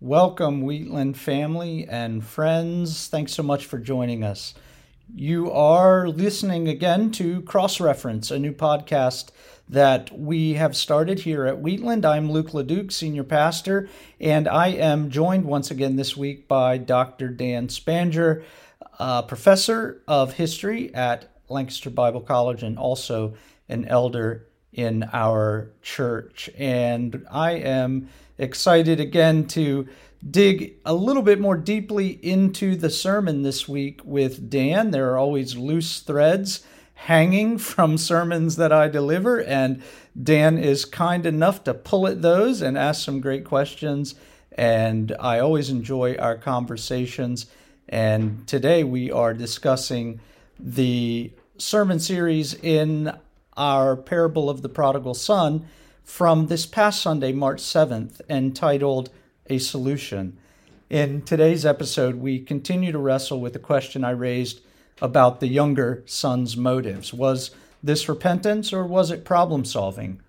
[0.00, 3.06] Welcome, Wheatland family and friends.
[3.06, 4.52] Thanks so much for joining us.
[5.14, 9.30] You are listening again to Cross Reference, a new podcast
[9.68, 12.04] that we have started here at Wheatland.
[12.04, 13.88] I'm Luke LeDuc, Senior Pastor,
[14.20, 17.28] and I am joined once again this week by Dr.
[17.28, 18.42] Dan Spanger,
[18.98, 23.34] Professor of History at Lancaster Bible College and also
[23.68, 26.50] an elder in our church.
[26.58, 28.08] And I am
[28.38, 29.88] excited again to
[30.28, 34.90] dig a little bit more deeply into the sermon this week with Dan.
[34.90, 39.82] There are always loose threads hanging from sermons that I deliver, and
[40.20, 44.14] Dan is kind enough to pull at those and ask some great questions.
[44.56, 47.46] And I always enjoy our conversations.
[47.88, 50.20] And today we are discussing
[50.58, 53.12] the sermon series in
[53.56, 55.66] our parable of the prodigal son
[56.04, 59.10] from this past Sunday, March 7th, entitled
[59.48, 60.36] A Solution.
[60.90, 64.60] In today's episode, we continue to wrestle with the question I raised
[65.00, 67.12] about the younger son's motives.
[67.12, 67.50] Was
[67.82, 70.20] this repentance or was it problem solving?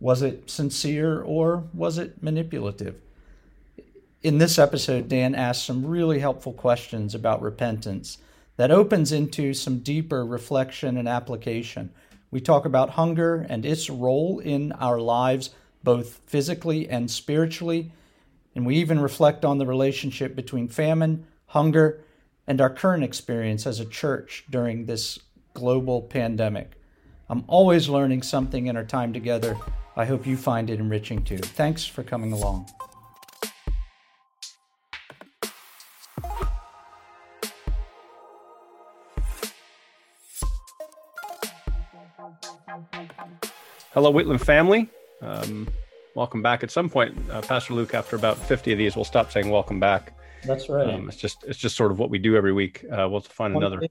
[0.00, 2.96] Was it sincere or was it manipulative?
[4.22, 8.18] In this episode, Dan asks some really helpful questions about repentance
[8.56, 11.90] that opens into some deeper reflection and application.
[12.30, 15.50] We talk about hunger and its role in our lives,
[15.82, 17.92] both physically and spiritually.
[18.54, 22.00] And we even reflect on the relationship between famine, hunger,
[22.46, 25.18] and our current experience as a church during this
[25.54, 26.72] global pandemic.
[27.28, 29.56] I'm always learning something in our time together.
[29.96, 31.38] I hope you find it enriching too.
[31.38, 32.66] Thanks for coming along.
[43.92, 44.88] Hello, Wheatland family.
[45.20, 45.66] Um,
[46.14, 46.62] welcome back.
[46.62, 49.80] At some point, uh, Pastor Luke, after about 50 of these, we'll stop saying welcome
[49.80, 50.16] back.
[50.44, 50.88] That's right.
[50.88, 52.84] Um, it's just it's just sort of what we do every week.
[52.90, 53.86] Uh, we'll find One another.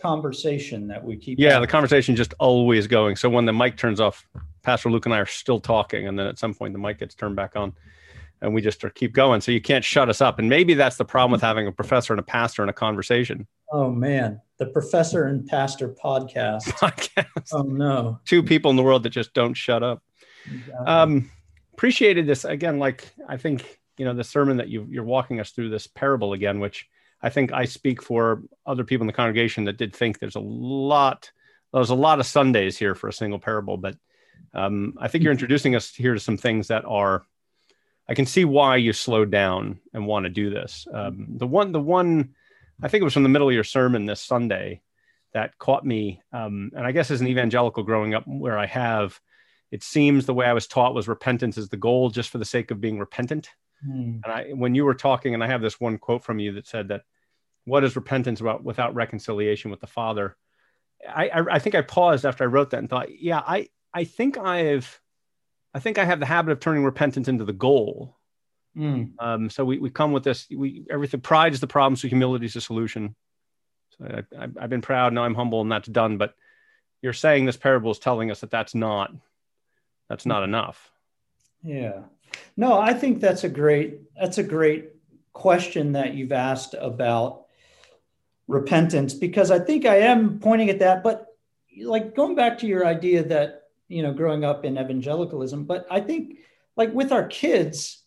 [0.00, 1.38] conversation that we keep.
[1.38, 1.62] Yeah, having.
[1.62, 3.16] the conversation just always going.
[3.16, 4.24] So when the mic turns off,
[4.62, 7.14] Pastor Luke and I are still talking, and then at some point the mic gets
[7.14, 7.74] turned back on,
[8.40, 9.40] and we just are keep going.
[9.40, 10.38] So you can't shut us up.
[10.38, 13.46] And maybe that's the problem with having a professor and a pastor in a conversation.
[13.72, 16.62] Oh man, the professor and pastor podcast.
[16.78, 17.48] Podcast.
[17.52, 18.20] Oh no.
[18.24, 20.02] Two people in the world that just don't shut up.
[20.46, 20.86] Exactly.
[20.86, 21.30] um
[21.74, 25.50] appreciated this again like i think you know the sermon that you, you're walking us
[25.50, 26.88] through this parable again which
[27.22, 30.40] i think i speak for other people in the congregation that did think there's a
[30.40, 31.30] lot
[31.74, 33.96] there's a lot of sundays here for a single parable but
[34.54, 37.24] um, i think you're introducing us here to some things that are
[38.08, 41.72] i can see why you slowed down and want to do this um, the one
[41.72, 42.34] the one
[42.82, 44.80] i think it was from the middle of your sermon this sunday
[45.32, 49.20] that caught me um, and i guess as an evangelical growing up where i have
[49.70, 52.44] it seems the way I was taught was repentance is the goal just for the
[52.44, 53.50] sake of being repentant.
[53.84, 54.18] Hmm.
[54.24, 56.66] And I, when you were talking, and I have this one quote from you that
[56.66, 57.02] said that,
[57.64, 60.36] "What is repentance about without reconciliation with the Father?"
[61.08, 64.04] I, I, I think I paused after I wrote that and thought, yeah, I, I
[64.04, 65.00] think I've,
[65.72, 68.18] I think I have the habit of turning repentance into the goal.
[68.74, 69.04] Hmm.
[69.18, 72.46] Um, so we, we come with this, we everything pride is the problem, so humility
[72.46, 73.14] is the solution.
[73.98, 76.18] So I, I, I've been proud, now I'm humble, and that's done.
[76.18, 76.34] But
[77.02, 79.12] you're saying this parable is telling us that that's not
[80.08, 80.90] that's not enough.
[81.62, 82.02] Yeah.
[82.56, 84.90] No, I think that's a great that's a great
[85.32, 87.46] question that you've asked about
[88.48, 91.26] repentance because I think I am pointing at that but
[91.84, 96.00] like going back to your idea that you know growing up in evangelicalism but I
[96.00, 96.38] think
[96.76, 97.99] like with our kids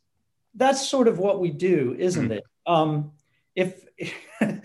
[0.55, 3.11] that's sort of what we do isn't it um
[3.55, 3.85] if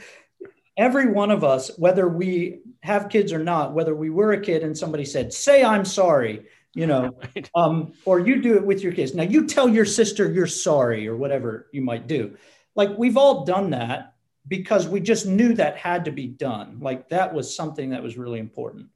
[0.77, 4.63] every one of us whether we have kids or not whether we were a kid
[4.63, 7.19] and somebody said say I'm sorry you know
[7.55, 9.15] um, or you do it with your kids.
[9.15, 12.37] Now you tell your sister you're sorry or whatever you might do.
[12.75, 14.15] Like we've all done that
[14.47, 16.79] because we just knew that had to be done.
[16.81, 18.89] Like that was something that was really important.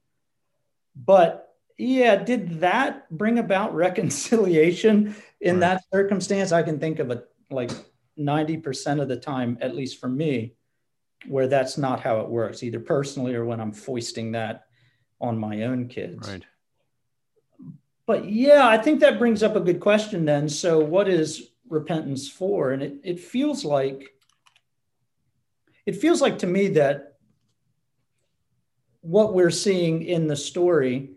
[0.95, 5.59] But yeah, did that bring about reconciliation in Right.
[5.61, 6.51] that circumstance?
[6.51, 7.71] I can think of a like
[8.17, 10.55] 90% of the time, at least for me,
[11.27, 14.65] where that's not how it works, either personally or when I'm foisting that
[15.21, 16.27] on my own kids.
[16.27, 16.43] Right.
[18.05, 20.49] But yeah, I think that brings up a good question then.
[20.49, 22.71] So, what is repentance for?
[22.71, 24.09] And it, it feels like,
[25.85, 27.13] it feels like to me that
[29.01, 31.11] what we're seeing in the story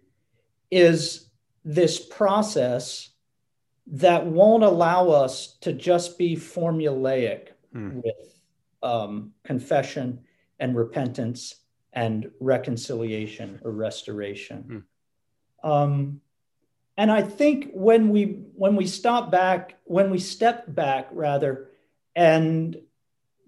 [0.71, 1.29] is
[1.65, 3.11] this process
[3.89, 8.01] that won't allow us to just be formulaic Hmm.
[8.03, 8.41] with
[8.83, 10.21] um, confession
[10.59, 11.57] and repentance
[11.93, 14.85] and reconciliation or restoration.
[15.63, 16.21] Um,
[16.97, 18.25] and I think when we
[18.55, 21.69] when we stop back, when we step back rather
[22.15, 22.79] and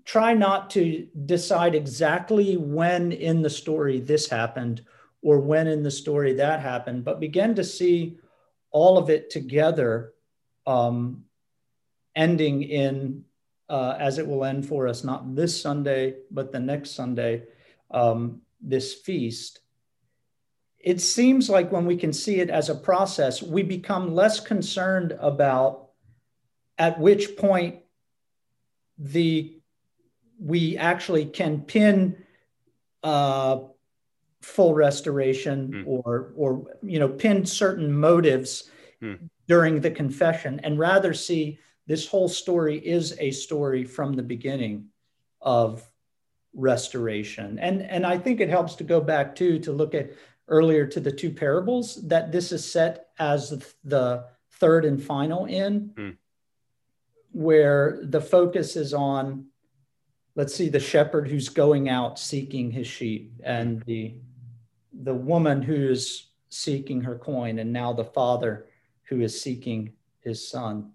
[0.05, 4.85] try not to decide exactly when in the story this happened
[5.23, 8.19] or when in the story that happened, but begin to see
[8.70, 10.12] all of it together,
[10.67, 11.25] um,
[12.15, 13.25] ending in
[13.69, 17.43] uh, as it will end for us, not this Sunday, but the next Sunday,
[17.91, 19.61] um, this feast.
[20.79, 25.17] It seems like when we can see it as a process, we become less concerned
[25.21, 25.91] about
[26.79, 27.81] at which point
[28.97, 29.61] the
[30.41, 32.17] we actually can pin
[33.03, 33.59] uh,
[34.43, 35.85] full restoration mm.
[35.87, 38.70] or or you know pin certain motives
[39.02, 39.19] mm.
[39.49, 44.87] during the confession and rather see this whole story is a story from the beginning
[45.40, 45.88] of
[46.55, 50.11] restoration and and i think it helps to go back too to look at
[50.46, 53.50] earlier to the two parables that this is set as
[53.85, 56.17] the third and final in mm.
[57.32, 59.46] where the focus is on
[60.37, 64.14] let's see the shepherd who's going out seeking his sheep and the
[64.93, 68.67] the woman who is seeking her coin and now the father
[69.05, 70.93] who is seeking his son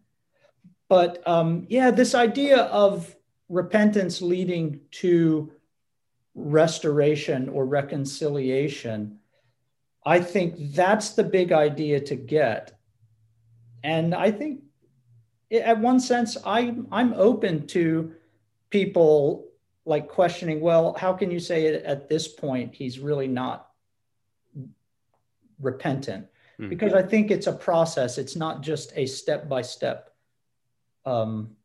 [0.93, 3.15] but um, yeah, this idea of
[3.49, 5.51] repentance leading to
[6.35, 9.17] restoration or reconciliation,
[10.05, 12.77] I think that's the big idea to get.
[13.83, 14.61] And I think,
[15.51, 18.13] at one sense, I, I'm open to
[18.69, 19.47] people
[19.85, 23.69] like questioning, well, how can you say it at this point he's really not
[25.63, 26.27] repentant?
[26.59, 26.69] Mm-hmm.
[26.69, 30.09] Because I think it's a process, it's not just a step by step
[31.05, 31.55] um,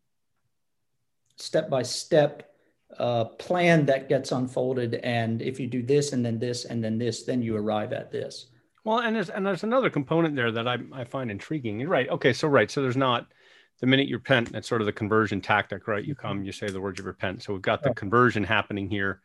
[1.37, 2.51] step by step
[2.99, 4.95] uh, plan that gets unfolded.
[4.97, 8.11] And if you do this and then this and then this, then you arrive at
[8.11, 8.47] this.
[8.85, 11.81] Well, and there's and there's another component there that I, I find intriguing.
[11.81, 12.09] You're right.
[12.09, 12.71] Okay, so right.
[12.71, 13.27] So there's not
[13.81, 16.05] the minute you repent, that's sort of the conversion tactic, right?
[16.05, 17.43] You come, you say the words, you repent.
[17.43, 19.21] So we've got the conversion happening here.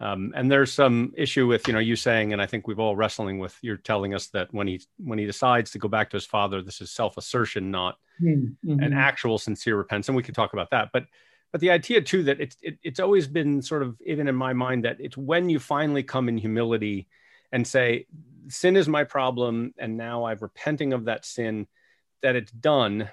[0.00, 2.96] Um, and there's some issue with you know you saying, and I think we've all
[2.96, 3.56] wrestling with.
[3.62, 6.60] You're telling us that when he when he decides to go back to his father,
[6.62, 8.80] this is self assertion, not mm-hmm.
[8.80, 10.08] an actual sincere repentance.
[10.08, 10.90] And we can talk about that.
[10.92, 11.06] But
[11.52, 14.52] but the idea too that it's it, it's always been sort of even in my
[14.52, 17.06] mind that it's when you finally come in humility
[17.52, 18.06] and say
[18.48, 21.66] sin is my problem, and now I'm repenting of that sin,
[22.22, 23.08] that it's done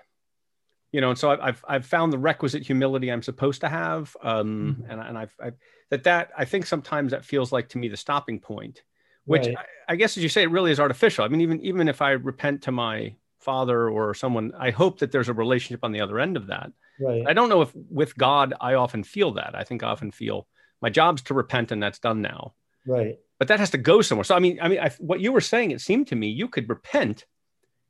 [0.91, 4.77] you know and so I've, I've found the requisite humility i'm supposed to have um
[4.79, 4.91] mm-hmm.
[4.91, 5.55] and, and I've, I've,
[5.89, 8.83] that that i think sometimes that feels like to me the stopping point
[9.25, 9.57] which right.
[9.57, 11.23] I, I, guess as you say it really is artificial.
[11.23, 15.11] I mean even even if i repent to my father or someone i hope that
[15.11, 16.71] there's a relationship on the other end of that.
[16.99, 17.23] Right.
[17.27, 19.53] I don't know if with god i often feel that.
[19.55, 20.47] I think i often feel
[20.81, 22.53] my job's to repent and that's done now.
[22.87, 23.19] Right.
[23.37, 24.23] But that has to go somewhere.
[24.23, 26.47] So i mean i mean I, what you were saying it seemed to me you
[26.47, 27.25] could repent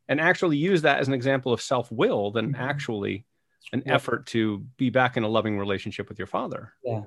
[0.09, 2.61] and actually use that as an example of self-will than mm-hmm.
[2.61, 3.25] actually
[3.71, 3.93] an yeah.
[3.93, 7.01] effort to be back in a loving relationship with your father yeah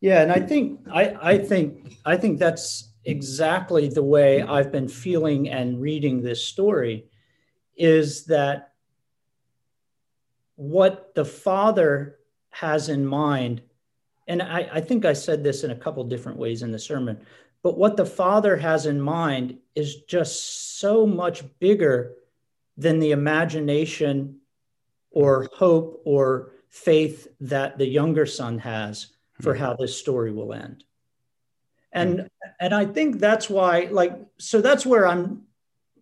[0.00, 4.88] yeah and i think i i think i think that's exactly the way i've been
[4.88, 7.04] feeling and reading this story
[7.76, 8.72] is that
[10.56, 12.16] what the father
[12.50, 13.60] has in mind
[14.26, 17.20] and I, I think i said this in a couple different ways in the sermon
[17.62, 22.14] but what the father has in mind is just so much bigger
[22.76, 24.40] than the imagination
[25.10, 29.08] or hope or faith that the younger son has
[29.40, 29.62] for mm-hmm.
[29.62, 30.84] how this story will end
[31.92, 32.26] and mm-hmm.
[32.60, 35.42] and i think that's why like so that's where i'm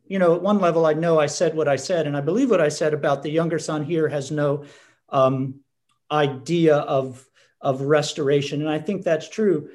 [0.07, 2.51] you know at one level i know i said what i said and i believe
[2.51, 4.65] what i said about the younger son here has no
[5.11, 5.61] um,
[6.11, 7.25] idea of
[7.61, 9.71] of restoration and i think that's true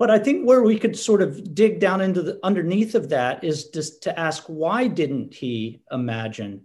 [0.00, 3.44] but I think where we could sort of dig down into the underneath of that
[3.44, 6.62] is just to ask why didn't he imagine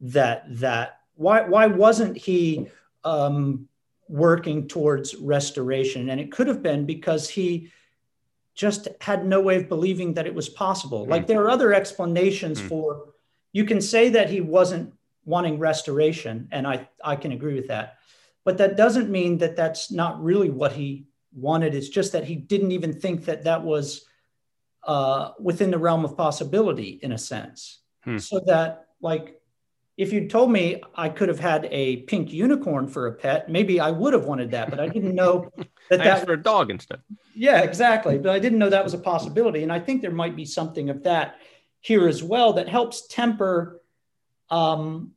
[0.00, 2.68] that that why why wasn't he
[3.04, 3.68] um,
[4.08, 6.08] working towards restoration?
[6.08, 7.70] And it could have been because he
[8.54, 11.04] just had no way of believing that it was possible.
[11.04, 11.10] Mm.
[11.10, 12.68] Like there are other explanations mm.
[12.68, 13.12] for
[13.52, 14.94] you can say that he wasn't
[15.26, 17.98] wanting restoration, and I I can agree with that,
[18.42, 21.74] but that doesn't mean that that's not really what he wanted.
[21.74, 24.04] It's just that he didn't even think that that was
[24.84, 27.80] uh, within the realm of possibility, in a sense.
[28.04, 28.18] Hmm.
[28.18, 29.40] So that, like,
[29.96, 33.80] if you'd told me I could have had a pink unicorn for a pet, maybe
[33.80, 35.50] I would have wanted that, but I didn't know
[35.90, 37.00] that that for a dog instead.
[37.34, 38.16] Yeah, exactly.
[38.16, 40.88] But I didn't know that was a possibility, and I think there might be something
[40.88, 41.36] of that
[41.80, 43.80] here as well that helps temper
[44.50, 45.12] um,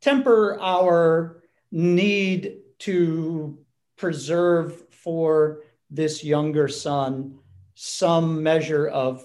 [0.00, 3.58] temper our need to
[3.96, 7.38] preserve for this younger son
[7.74, 9.24] some measure of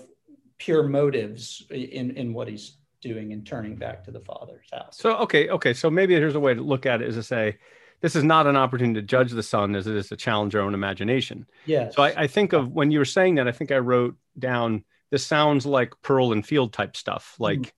[0.58, 4.98] pure motives in, in what he's doing and turning back to the father's house.
[4.98, 5.74] So, okay, okay.
[5.74, 7.58] So maybe here's a way to look at it is to say,
[8.02, 10.62] this is not an opportunity to judge the son as it is to challenge our
[10.62, 11.46] own imagination.
[11.66, 11.90] Yeah.
[11.90, 14.84] So I, I think of when you were saying that, I think I wrote down
[15.12, 17.36] this sounds like pearl and field type stuff.
[17.40, 17.72] Like, mm.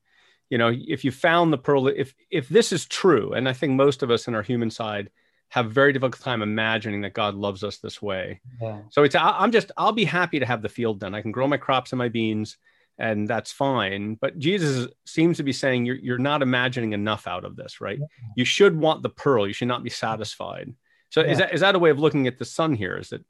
[0.50, 3.74] you know, if you found the pearl, if if this is true, and I think
[3.74, 5.10] most of us in our human side
[5.50, 8.42] have very difficult time imagining that God loves us this way.
[8.62, 8.82] Yeah.
[8.90, 11.16] So it's I'm just I'll be happy to have the field done.
[11.16, 12.58] I can grow my crops and my beans
[13.00, 14.16] and that's fine.
[14.16, 18.00] But Jesus seems to be saying you're, you're not imagining enough out of this, right?
[18.36, 19.48] You should want the pearl.
[19.48, 20.74] You should not be satisfied.
[21.10, 21.32] So yeah.
[21.32, 22.98] is that is that a way of looking at the son here?
[22.98, 23.24] Is that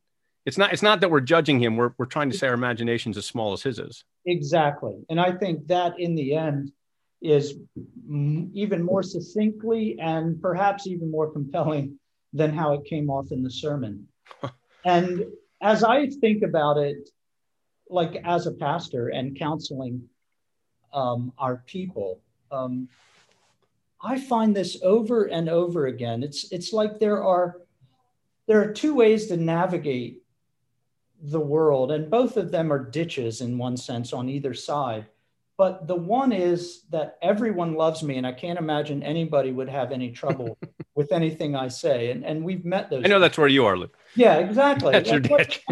[0.46, 1.76] it's not it's not that we're judging him.
[1.76, 4.04] We're we're trying to say our imagination's as small as his is.
[4.26, 6.72] Exactly, and I think that in the end
[7.22, 7.56] is
[8.54, 11.98] even more succinctly and perhaps even more compelling
[12.38, 14.08] than how it came off in the sermon.
[14.86, 15.26] and
[15.62, 17.10] as I think about it,
[17.90, 20.08] like as a pastor and counseling
[20.94, 22.88] um, our people, um,
[24.02, 26.24] I find this over and over again.
[26.24, 27.58] It's it's like there are
[28.48, 30.22] there are two ways to navigate
[31.22, 35.08] the world, and both of them are ditches in one sense on either side.
[35.58, 39.92] But the one is that everyone loves me, and I can't imagine anybody would have
[39.92, 40.58] any trouble
[40.98, 42.12] with anything I say.
[42.12, 43.00] And and we've met those.
[43.00, 43.20] I know people.
[43.22, 43.98] that's where you are, Luke.
[44.16, 44.92] Yeah, exactly.
[44.92, 45.64] That's your ditch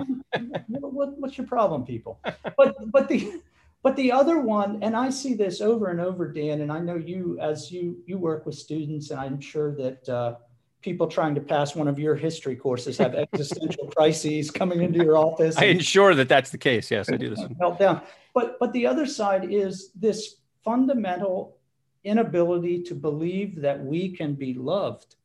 [0.96, 2.20] what, what's your problem, people?
[2.58, 3.42] But but the
[3.84, 6.96] but the other one, and I see this over and over, Dan, and I know
[6.96, 10.36] you as you you work with students, and I'm sure that uh,
[10.82, 15.18] people trying to pass one of your history courses have existential crises coming into your
[15.18, 15.58] office.
[15.58, 16.90] I ensure that that's the case.
[16.90, 17.40] Yes, I do this.
[17.62, 18.02] Meltdown.
[18.34, 21.58] But but the other side is this fundamental
[22.06, 25.16] inability to believe that we can be loved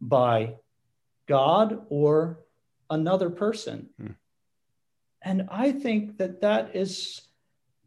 [0.00, 0.54] by
[1.26, 2.40] God or
[2.88, 3.88] another person.
[4.00, 4.12] Hmm.
[5.22, 7.22] And I think that that is,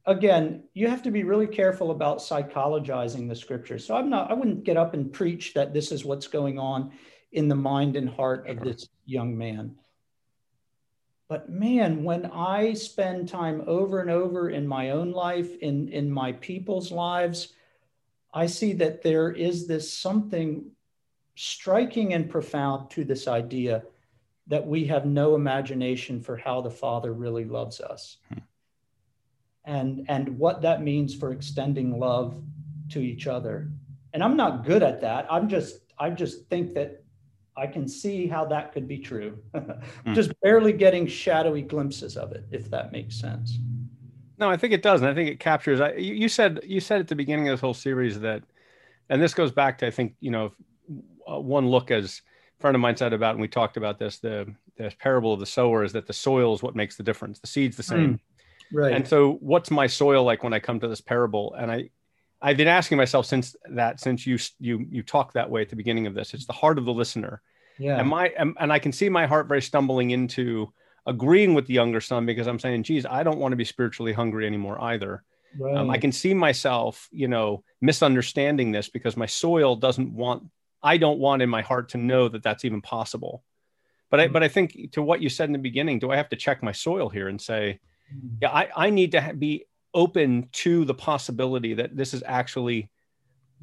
[0.06, 3.80] again, you have to be really careful about psychologizing the scripture.
[3.80, 6.92] So I'm not, I wouldn't get up and preach that this is what's going on
[7.32, 9.76] in the mind and heart of this young man.
[11.30, 16.12] But man, when I spend time over and over in my own life, in, in
[16.12, 17.54] my people's lives,
[18.34, 20.72] I see that there is this something
[21.36, 23.84] striking and profound to this idea
[24.48, 28.18] that we have no imagination for how the Father really loves us.
[28.30, 28.40] Hmm.
[29.64, 32.42] And, and what that means for extending love
[32.90, 33.70] to each other.
[34.14, 35.28] And I'm not good at that.
[35.30, 37.04] I'm just, I just think that
[37.56, 39.38] I can see how that could be true.
[39.56, 40.14] hmm.
[40.14, 43.58] Just barely getting shadowy glimpses of it, if that makes sense.
[44.42, 45.80] No, I think it does, and I think it captures.
[45.80, 48.42] I, you, said you said at the beginning of this whole series that,
[49.08, 50.52] and this goes back to I think you know,
[51.32, 52.22] uh, one look as
[52.60, 55.40] a friend of mine said about, and we talked about this, the, the parable of
[55.40, 57.40] the sower is that the soil is what makes the difference.
[57.40, 58.16] The seed's the same.
[58.16, 58.20] Mm,
[58.74, 58.94] right.
[58.94, 61.54] And so what's my soil like when I come to this parable?
[61.54, 61.90] And I,
[62.42, 65.76] I've been asking myself since that, since you, you, you talked that way at the
[65.76, 67.42] beginning of this, it's the heart of the listener.
[67.78, 68.00] Yeah.
[68.00, 70.74] And my, and, and I can see my heart very stumbling into
[71.06, 74.14] agreeing with the younger son because I'm saying, geez, I don't want to be spiritually
[74.14, 75.24] hungry anymore either.
[75.58, 75.76] Right.
[75.76, 80.44] Um, I can see myself, you know, misunderstanding this because my soil doesn't want
[80.84, 83.44] I don't want in my heart to know that that's even possible.
[84.10, 84.34] But I, mm.
[84.34, 86.64] but I think to what you said in the beginning, do I have to check
[86.64, 87.80] my soil here and say,
[88.14, 88.38] mm.
[88.42, 92.90] yeah, I, I need to be open to the possibility that this is actually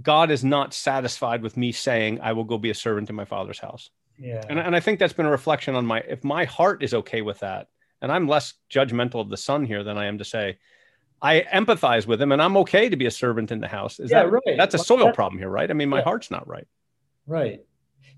[0.00, 3.24] God is not satisfied with me saying I will go be a servant in my
[3.24, 3.90] father's house.
[4.18, 4.44] Yeah.
[4.48, 7.22] And, and I think that's been a reflection on my if my heart is okay
[7.22, 7.68] with that,
[8.02, 10.58] and I'm less judgmental of the son here than I am to say,
[11.20, 13.98] I empathize with him and I'm okay to be a servant in the house.
[13.98, 14.56] Is yeah, that right.
[14.56, 15.70] that's a soil problem here, right?
[15.70, 16.04] I mean, my yeah.
[16.04, 16.66] heart's not right.
[17.26, 17.64] Right.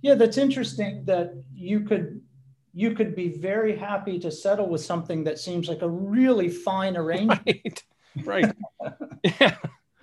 [0.03, 2.21] Yeah, that's interesting that you could
[2.73, 6.97] you could be very happy to settle with something that seems like a really fine
[7.03, 7.85] arrangement.
[8.25, 8.45] Right.
[8.81, 8.93] Right.
[9.41, 9.57] yeah.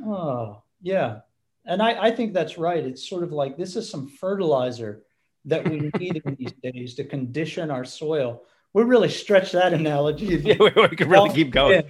[0.06, 1.20] Oh, yeah.
[1.66, 2.86] And I, I think that's right.
[2.86, 5.04] It's sort of like this is some fertilizer
[5.48, 8.44] that we need in these days to condition our soil.
[8.74, 10.26] We really stretch that analogy.
[10.44, 11.84] Yeah, we, we could really keep going.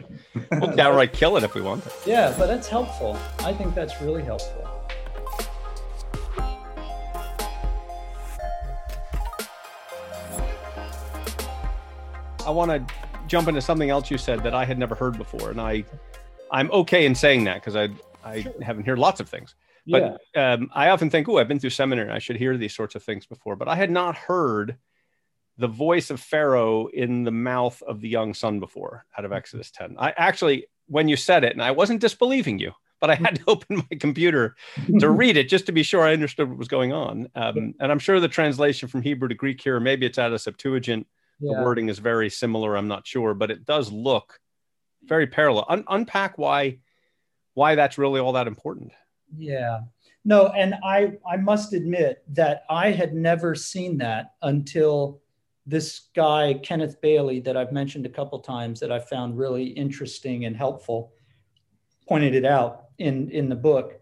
[0.51, 1.83] we'll downright kill it if we want.
[2.05, 3.17] Yeah, but that's helpful.
[3.39, 4.63] I think that's really helpful.
[12.45, 12.93] I want to
[13.27, 15.83] jump into something else you said that I had never heard before, and I,
[16.51, 17.89] I'm okay in saying that because I
[18.23, 18.53] I sure.
[18.61, 19.55] haven't heard lots of things.
[19.88, 20.53] But yeah.
[20.53, 22.12] um, I often think, oh, I've been through seminary.
[22.12, 23.56] I should hear these sorts of things before.
[23.56, 24.77] But I had not heard
[25.58, 29.72] the voice of Pharaoh in the mouth of the young son before out of Exodus
[29.72, 29.96] 10.
[29.98, 33.44] I actually, when you said it, and I wasn't disbelieving you, but I had to
[33.48, 34.56] open my computer
[35.00, 37.29] to read it just to be sure I understood what was going on.
[37.34, 40.41] Um, and I'm sure the translation from Hebrew to Greek here, maybe it's out of
[40.41, 41.08] Septuagint
[41.39, 41.58] yeah.
[41.58, 44.39] the wording is very similar i'm not sure but it does look
[45.03, 46.79] very parallel Un- unpack why
[47.53, 48.91] why that's really all that important
[49.36, 49.79] yeah
[50.24, 55.22] No, and I I must admit that I had never seen that until
[55.65, 60.46] this guy Kenneth Bailey that I've mentioned a couple times that I found really interesting
[60.46, 61.13] and helpful
[62.07, 64.01] pointed it out in in the book.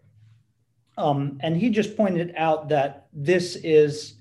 [0.98, 4.14] Um, and he just pointed out that this is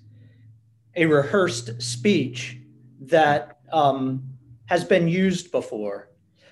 [0.95, 2.57] a rehearsed speech
[3.01, 4.23] that um,
[4.65, 6.09] has been used before.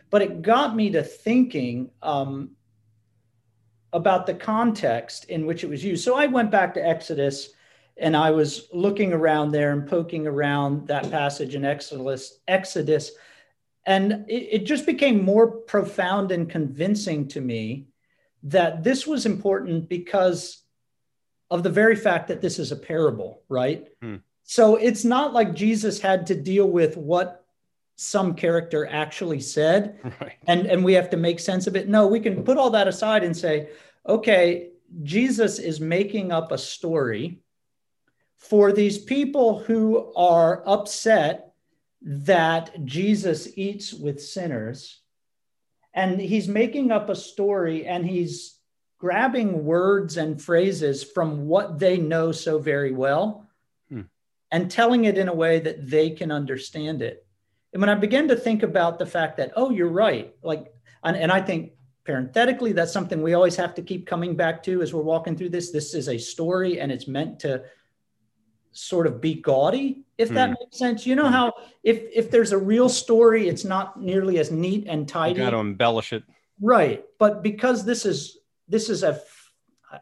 [0.10, 2.52] But it got me to thinking um,
[3.94, 6.04] about the context in which it was used.
[6.04, 7.50] So I went back to Exodus
[7.98, 13.12] and I was looking around there and poking around that passage in Exodus, Exodus,
[13.86, 17.88] and it, it just became more profound and convincing to me
[18.44, 20.64] that this was important because
[21.52, 23.88] of the very fact that this is a parable, right?
[24.02, 24.18] Hmm.
[24.44, 27.43] So it's not like Jesus had to deal with what
[27.96, 30.34] some character actually said right.
[30.48, 31.88] and, and we have to make sense of it.
[31.88, 33.70] No, we can put all that aside and say,
[34.08, 34.72] okay,
[35.04, 37.40] Jesus is making up a story
[38.38, 41.54] for these people who are upset
[42.02, 45.00] that Jesus eats with sinners.
[45.94, 48.60] And he's making up a story and he's
[48.98, 53.48] grabbing words and phrases from what they know so very well
[53.90, 54.02] hmm.
[54.52, 57.26] and telling it in a way that they can understand it.
[57.74, 60.72] And when I began to think about the fact that, oh, you're right, like,
[61.04, 61.72] and, and I think
[62.06, 65.50] parenthetically, that's something we always have to keep coming back to as we're walking through
[65.50, 65.72] this.
[65.72, 67.64] This is a story and it's meant to
[68.72, 70.56] sort of be gaudy, if that mm.
[70.60, 71.06] makes sense.
[71.06, 71.34] You know hmm.
[71.34, 71.54] how
[71.84, 75.40] if if there's a real story, it's not nearly as neat and tidy.
[75.40, 76.24] You got to embellish it.
[76.60, 77.04] Right.
[77.20, 79.22] But because this is this is a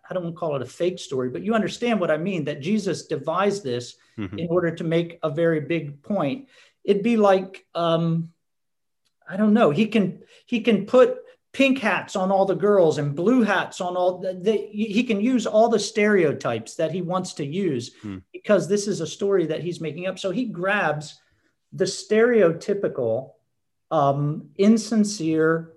[0.09, 2.45] I don't want to call it a fake story, but you understand what I mean
[2.45, 4.39] that Jesus devised this mm-hmm.
[4.39, 6.47] in order to make a very big point.
[6.83, 8.31] It'd be like um
[9.27, 11.17] I don't know, he can he can put
[11.53, 15.19] pink hats on all the girls and blue hats on all the, the, he can
[15.19, 18.19] use all the stereotypes that he wants to use hmm.
[18.31, 21.19] because this is a story that he's making up so he grabs
[21.73, 23.31] the stereotypical
[23.91, 25.73] um, insincere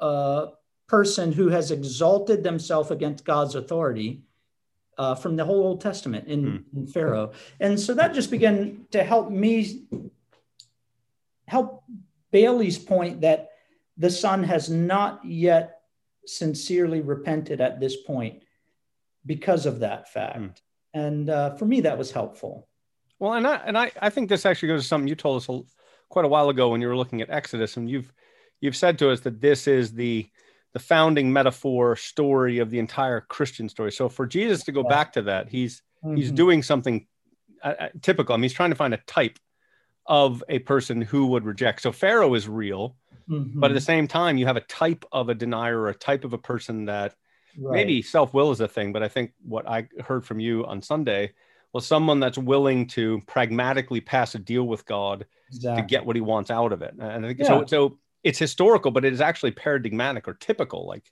[0.00, 0.46] uh,
[0.88, 4.22] person who has exalted themselves against god's authority
[4.98, 6.78] uh, from the whole old testament in, hmm.
[6.78, 9.84] in pharaoh and so that just began to help me
[11.46, 11.82] help
[12.30, 13.50] bailey's point that
[13.96, 15.80] the son has not yet
[16.26, 18.42] sincerely repented at this point
[19.26, 20.38] because of that fact.
[20.38, 20.54] Mm.
[20.94, 22.68] And uh, for me, that was helpful.
[23.18, 25.48] Well, and I and I, I think this actually goes to something you told us
[25.48, 25.60] a,
[26.08, 28.12] quite a while ago when you were looking at Exodus, and you've
[28.60, 30.28] you've said to us that this is the
[30.72, 33.92] the founding metaphor story of the entire Christian story.
[33.92, 36.16] So for Jesus to go back to that, he's mm-hmm.
[36.16, 37.06] he's doing something
[37.62, 38.34] uh, uh, typical.
[38.34, 39.38] I mean, he's trying to find a type
[40.06, 41.82] of a person who would reject.
[41.82, 42.96] So Pharaoh is real,
[43.30, 43.60] Mm-hmm.
[43.60, 46.24] But at the same time, you have a type of a denier or a type
[46.24, 47.14] of a person that
[47.56, 47.74] right.
[47.74, 48.92] maybe self will is a thing.
[48.92, 51.32] But I think what I heard from you on Sunday
[51.72, 55.82] was someone that's willing to pragmatically pass a deal with God exactly.
[55.82, 56.94] to get what he wants out of it.
[56.98, 57.46] And I think yeah.
[57.46, 57.64] so.
[57.66, 60.86] So it's historical, but it is actually paradigmatic or typical.
[60.86, 61.10] Like,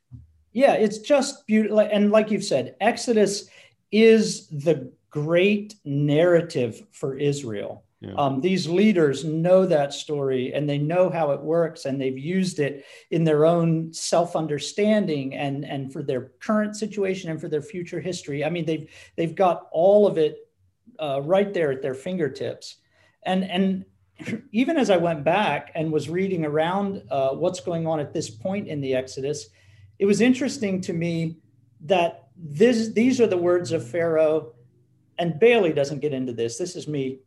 [0.53, 1.81] yeah, it's just beautiful.
[1.81, 3.49] And like you've said, Exodus
[3.90, 7.85] is the great narrative for Israel.
[8.01, 8.14] Yeah.
[8.16, 12.61] Um, these leaders know that story and they know how it works and they've used
[12.61, 18.01] it in their own self-understanding and and for their current situation and for their future
[18.01, 18.44] history.
[18.44, 20.49] I mean, they've they've got all of it
[21.01, 22.77] uh, right there at their fingertips.
[23.25, 23.85] And and
[24.53, 28.31] even as I went back and was reading around uh, what's going on at this
[28.31, 29.49] point in the Exodus,
[29.99, 31.37] it was interesting to me
[31.83, 34.55] that this these are the words of Pharaoh.
[35.19, 36.59] And Bailey doesn't get into this.
[36.59, 37.19] This is me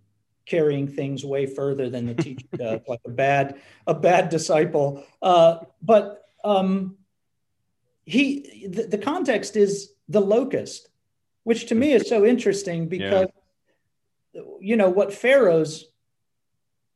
[0.46, 5.04] carrying things way further than the teacher does, like a bad a bad disciple.
[5.22, 6.98] Uh, but um,
[8.06, 10.90] he the, the, context is the locust,
[11.44, 13.28] which to me is so interesting because
[14.34, 14.42] yeah.
[14.60, 15.91] you know what Pharaoh's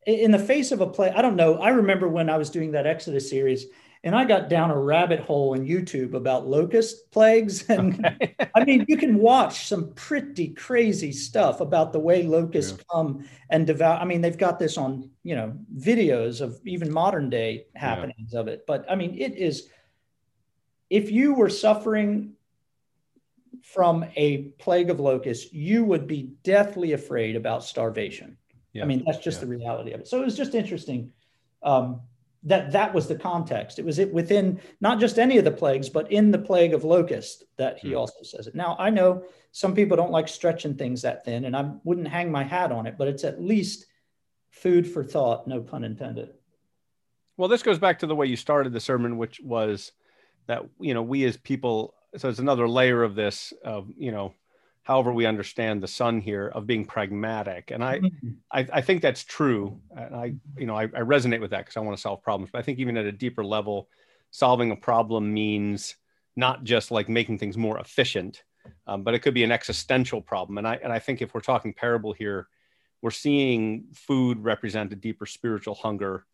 [0.06, 1.10] in the face of a play.
[1.10, 1.58] I don't know.
[1.58, 3.66] I remember when I was doing that Exodus series
[4.04, 7.68] and I got down a rabbit hole in YouTube about locust plagues.
[7.76, 8.36] And okay.
[8.54, 12.84] I mean, you can watch some pretty crazy stuff about the way locusts yeah.
[12.90, 13.98] come and devour.
[13.98, 18.40] I mean, they've got this on, you know, videos of even modern day happenings yeah.
[18.40, 18.64] of it.
[18.64, 19.68] But I mean, it is,
[20.88, 22.34] if you were suffering
[23.64, 28.38] from a plague of locusts, you would be deathly afraid about starvation.
[28.76, 28.84] Yeah.
[28.84, 30.08] I mean, that's just the reality of it.
[30.08, 31.12] So it was just interesting.
[31.62, 32.00] Um,
[32.42, 33.78] that that was the context.
[33.78, 36.84] It was it within not just any of the plagues, but in the plague of
[36.84, 37.98] locust that he mm.
[37.98, 38.54] also says it.
[38.54, 42.30] Now I know some people don't like stretching things that thin, and I wouldn't hang
[42.30, 43.86] my hat on it, but it's at least
[44.50, 46.34] food for thought, no pun intended.
[47.36, 49.92] Well, this goes back to the way you started the sermon, which was
[50.46, 54.34] that you know we as people so it's another layer of this of you know
[54.86, 58.30] however we understand the son here of being pragmatic and i mm-hmm.
[58.52, 61.76] I, I, think that's true and i you know i, I resonate with that because
[61.76, 63.88] i want to solve problems but i think even at a deeper level
[64.30, 65.96] solving a problem means
[66.36, 68.44] not just like making things more efficient
[68.86, 71.40] um, but it could be an existential problem and i and i think if we're
[71.40, 72.46] talking parable here
[73.02, 76.24] we're seeing food represent a deeper spiritual hunger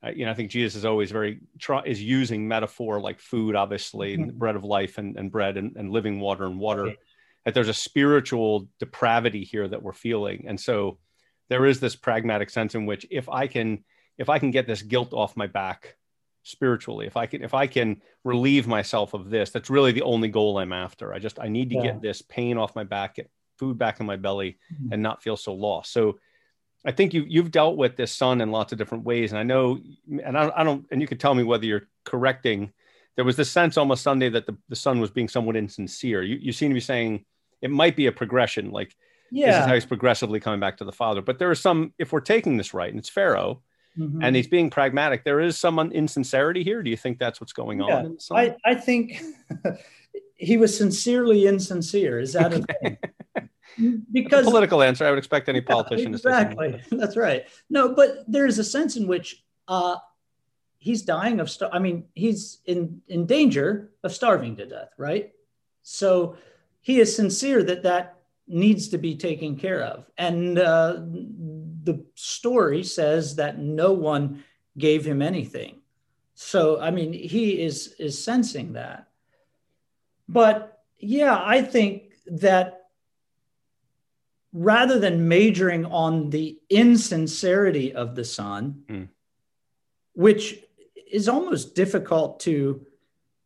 [0.00, 1.40] uh, you know, I think Jesus is always very
[1.84, 4.38] is using metaphor like food, obviously, mm-hmm.
[4.38, 6.86] bread of life and, and bread and, and living water and water.
[6.86, 6.98] Okay
[7.48, 10.44] that there's a spiritual depravity here that we're feeling.
[10.46, 10.98] And so
[11.48, 13.84] there is this pragmatic sense in which if i can
[14.16, 15.96] if i can get this guilt off my back
[16.42, 20.28] spiritually if i can if i can relieve myself of this that's really the only
[20.28, 21.12] goal i'm after.
[21.12, 21.82] I just i need to yeah.
[21.82, 24.92] get this pain off my back get food back in my belly mm-hmm.
[24.92, 25.92] and not feel so lost.
[25.92, 26.18] So
[26.86, 29.32] i think you you've dealt with this son in lots of different ways.
[29.32, 29.80] And i know
[30.24, 32.72] and i, I don't and you can tell me whether you're correcting.
[33.16, 36.22] There was this sense almost sunday that the, the son was being somewhat insincere.
[36.22, 37.24] You, you seem to be saying
[37.62, 38.70] it might be a progression.
[38.70, 38.96] Like
[39.30, 39.46] yeah.
[39.46, 41.22] this is how he's progressively coming back to the father.
[41.22, 43.62] But there is some, if we're taking this right, and it's Pharaoh,
[43.98, 44.22] mm-hmm.
[44.22, 46.82] and he's being pragmatic, there is some insincerity here.
[46.82, 47.96] Do you think that's what's going yeah.
[47.96, 48.18] on?
[48.32, 49.20] I, I think
[50.36, 52.20] he was sincerely insincere.
[52.20, 52.98] Is that a thing?
[54.12, 56.72] because a political answer, I would expect any politician yeah, exactly.
[56.72, 56.96] to say.
[56.96, 57.46] That's right.
[57.70, 59.96] No, but there is a sense in which uh,
[60.78, 61.50] he's dying of.
[61.50, 65.32] Star- I mean, he's in in danger of starving to death, right?
[65.82, 66.36] So
[66.88, 70.10] he is sincere that that needs to be taken care of.
[70.16, 71.00] And uh,
[71.84, 74.42] the story says that no one
[74.78, 75.82] gave him anything.
[76.34, 79.08] So, I mean, he is, is sensing that.
[80.30, 82.86] But yeah, I think that
[84.54, 89.08] rather than majoring on the insincerity of the son, mm.
[90.14, 90.58] which
[91.12, 92.86] is almost difficult to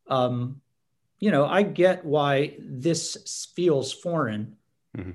[0.06, 0.61] um,
[1.22, 4.56] you know, I get why this feels foreign
[4.98, 5.12] mm-hmm.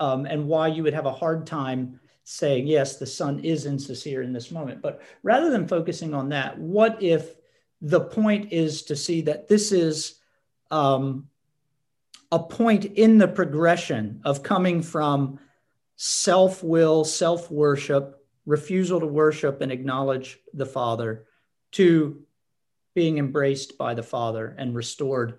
[0.00, 4.22] um, and why you would have a hard time saying, yes, the son is insincere
[4.22, 4.82] in this moment.
[4.82, 7.36] But rather than focusing on that, what if
[7.80, 10.16] the point is to see that this is
[10.72, 11.28] um,
[12.32, 15.38] a point in the progression of coming from
[15.94, 21.26] self will, self worship, refusal to worship and acknowledge the Father
[21.70, 22.25] to
[22.96, 25.38] being embraced by the Father and restored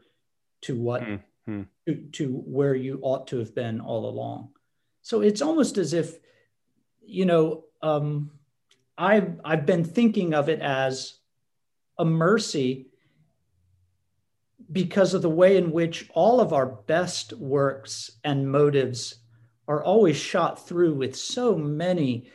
[0.61, 1.63] to what mm-hmm.
[1.87, 4.49] to, to where you ought to have been all along.
[5.01, 6.19] So it's almost as if,
[7.03, 8.29] you know, um,
[8.95, 11.17] I've I've been thinking of it as
[11.97, 12.91] a mercy
[14.71, 19.15] because of the way in which all of our best works and motives
[19.67, 22.29] are always shot through with so many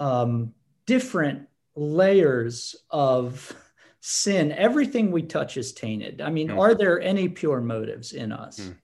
[0.00, 0.54] um,
[0.86, 3.54] different layers of
[4.00, 6.20] sin, everything we touch is tainted.
[6.20, 6.58] I mean, mm.
[6.58, 8.60] are there any pure motives in us?
[8.60, 8.76] Mm.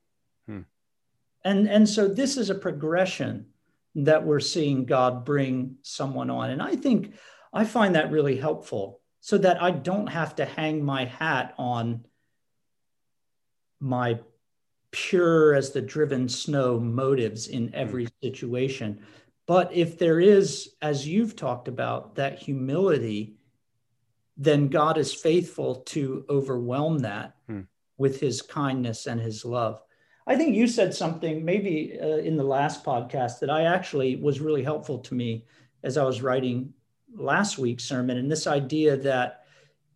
[0.51, 0.65] Mm.
[1.45, 3.47] And, and so this is a progression
[3.97, 6.51] that we're seeing God bring someone on.
[6.51, 7.15] And I think
[7.53, 12.05] I find that really helpful so that I don't have to hang my hat on
[13.81, 14.21] my
[14.91, 18.11] pure as the driven snow motives in every mm.
[18.23, 19.01] situation.
[19.47, 23.36] But if there is, as you've talked about, that humility
[24.37, 27.63] then God is faithful to overwhelm that hmm.
[27.97, 29.83] with his kindness and his love.
[30.27, 34.41] I think you said something maybe uh, in the last podcast that I actually was
[34.41, 35.47] really helpful to me
[35.83, 36.75] as I was writing
[37.15, 38.19] last week's sermon.
[38.19, 39.45] And this idea that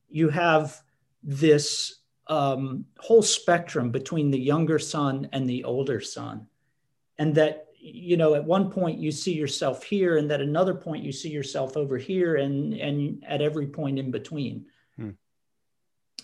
[0.09, 0.81] you have
[1.23, 6.47] this um, whole spectrum between the younger son and the older son,
[7.19, 11.03] and that you know at one point you see yourself here and at another point
[11.03, 14.67] you see yourself over here and and at every point in between
[14.97, 15.11] hmm.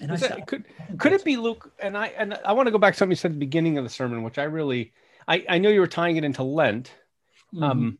[0.00, 0.64] and I that, could
[0.98, 3.16] could it be luke and i and i want to go back to something you
[3.16, 4.92] said at the beginning of the sermon which i really
[5.26, 6.92] i i know you were tying it into lent
[7.54, 7.62] mm-hmm.
[7.62, 7.98] um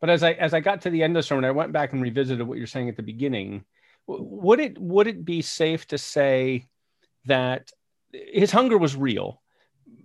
[0.00, 1.92] but as i as i got to the end of the sermon i went back
[1.92, 3.64] and revisited what you're saying at the beginning
[4.06, 6.66] would it would it be safe to say
[7.24, 7.70] that
[8.12, 9.41] his hunger was real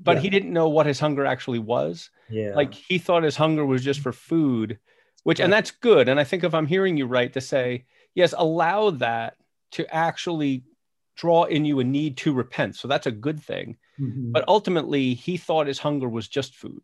[0.01, 0.21] but yeah.
[0.21, 2.09] he didn't know what his hunger actually was.
[2.29, 2.53] Yeah.
[2.55, 4.79] Like he thought his hunger was just for food,
[5.23, 5.45] which, yeah.
[5.45, 6.09] and that's good.
[6.09, 9.35] And I think if I'm hearing you right to say, yes, allow that
[9.71, 10.63] to actually
[11.15, 12.75] draw in you a need to repent.
[12.75, 13.77] So that's a good thing.
[13.99, 14.31] Mm-hmm.
[14.31, 16.83] But ultimately, he thought his hunger was just food.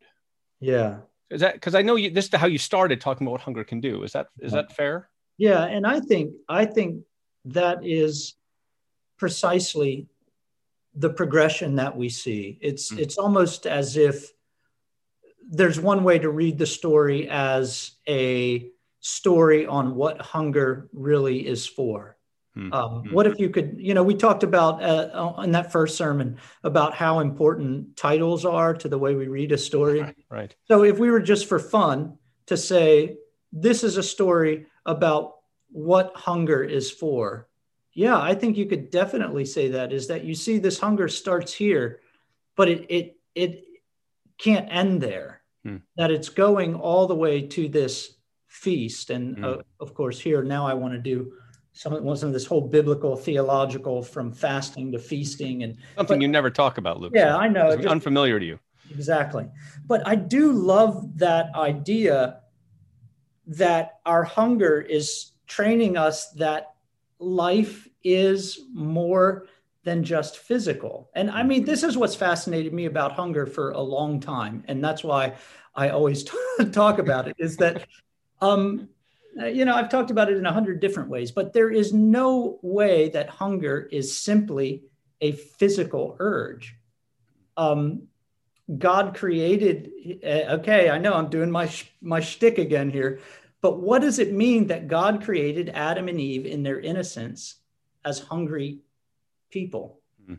[0.59, 0.99] Yeah.
[1.29, 3.63] Is that because I know you, this is how you started talking about what hunger
[3.63, 4.03] can do.
[4.03, 5.09] Is that, is that fair?
[5.37, 5.63] Yeah.
[5.63, 7.03] And I think, I think
[7.45, 8.35] that is
[9.17, 10.07] precisely
[10.95, 12.57] the progression that we see.
[12.61, 13.01] It's mm-hmm.
[13.01, 14.31] it's almost as if
[15.49, 21.67] there's one way to read the story as a story on what hunger really is
[21.67, 22.17] for.
[22.53, 22.73] Hmm.
[22.73, 23.13] Um, hmm.
[23.13, 26.93] What if you could, you know, we talked about uh, in that first sermon about
[26.93, 30.15] how important titles are to the way we read a story.
[30.29, 30.55] Right.
[30.67, 33.17] So if we were just for fun to say,
[33.51, 35.35] this is a story about
[35.69, 37.47] what hunger is for,
[37.93, 41.53] yeah, I think you could definitely say that is that you see this hunger starts
[41.53, 41.99] here,
[42.55, 43.63] but it it it
[44.37, 45.41] can't end there.
[45.63, 45.77] Hmm.
[45.95, 48.15] That it's going all the way to this
[48.47, 49.45] feast, and hmm.
[49.45, 51.33] uh, of course here now I want to do
[51.73, 56.21] some of, some of this whole biblical theological from fasting to feasting and something but,
[56.21, 57.13] you never talk about, Luke.
[57.15, 57.75] Yeah, I know.
[57.75, 58.59] Just, unfamiliar to you.
[58.89, 59.47] Exactly,
[59.85, 62.39] but I do love that idea
[63.45, 66.72] that our hunger is training us that
[67.23, 69.47] life is more
[69.83, 71.09] than just physical.
[71.15, 74.63] And I mean, this is what's fascinated me about hunger for a long time.
[74.67, 75.35] And that's why
[75.75, 76.25] I always
[76.71, 77.87] talk about it is that,
[78.41, 78.89] um,
[79.35, 82.59] you know, I've talked about it in a hundred different ways, but there is no
[82.61, 84.83] way that hunger is simply
[85.21, 86.75] a physical urge.
[87.57, 88.03] Um,
[88.77, 91.69] God created, eh, okay, I know I'm doing my,
[92.01, 93.19] my shtick again here,
[93.63, 97.55] but what does it mean that God created Adam and Eve in their innocence
[98.03, 98.79] as hungry
[99.51, 100.01] people?
[100.21, 100.35] Mm-hmm.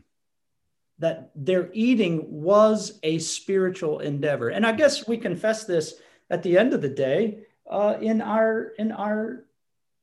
[0.99, 4.49] That their eating was a spiritual endeavor.
[4.49, 5.95] And I guess we confess this
[6.29, 9.47] at the end of the day uh, in our in our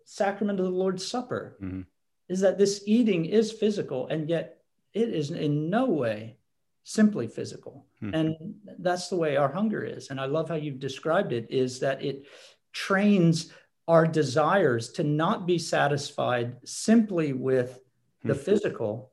[0.05, 1.57] sacrament of the Lord's Supper.
[1.63, 1.83] Mm-hmm.
[2.29, 6.39] Is that this eating is physical, and yet it is in no way
[6.83, 7.87] simply physical.
[8.03, 8.15] Mm-hmm.
[8.15, 10.11] And that's the way our hunger is.
[10.11, 12.27] And I love how you've described it, is that it
[12.73, 13.53] trains
[13.89, 17.81] our desires to not be satisfied simply with
[18.25, 18.41] the hmm.
[18.41, 19.13] physical,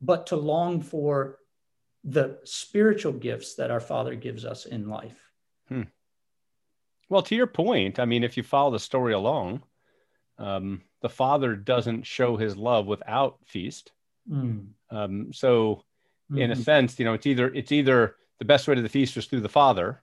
[0.00, 1.38] but to long for
[2.04, 5.18] the spiritual gifts that our Father gives us in life.
[5.68, 5.82] Hmm.
[7.08, 9.62] Well, to your point, I mean, if you follow the story along,
[10.38, 13.92] um, the Father doesn't show his love without feast.
[14.30, 14.68] Mm.
[14.90, 15.84] Um, so,
[16.30, 16.38] mm-hmm.
[16.38, 16.62] in a hmm.
[16.62, 19.40] sense, you know, it's either it's either the best way to the feast was through
[19.40, 20.02] the Father,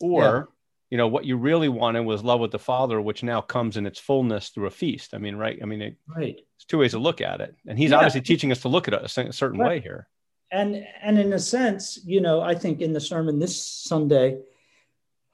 [0.00, 0.48] or
[0.90, 3.86] you know what you really wanted was love with the father which now comes in
[3.86, 5.14] its fullness through a feast.
[5.14, 5.58] I mean right?
[5.62, 6.38] I mean it, right.
[6.56, 7.56] it's two ways to look at it.
[7.66, 7.96] And he's yeah.
[7.96, 9.68] obviously teaching us to look at it a, certain right.
[9.68, 10.08] way here.
[10.52, 14.38] And and in a sense you know i think in the sermon this sunday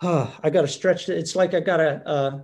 [0.01, 1.19] oh, i got to stretch it.
[1.19, 2.41] It's like i got to uh,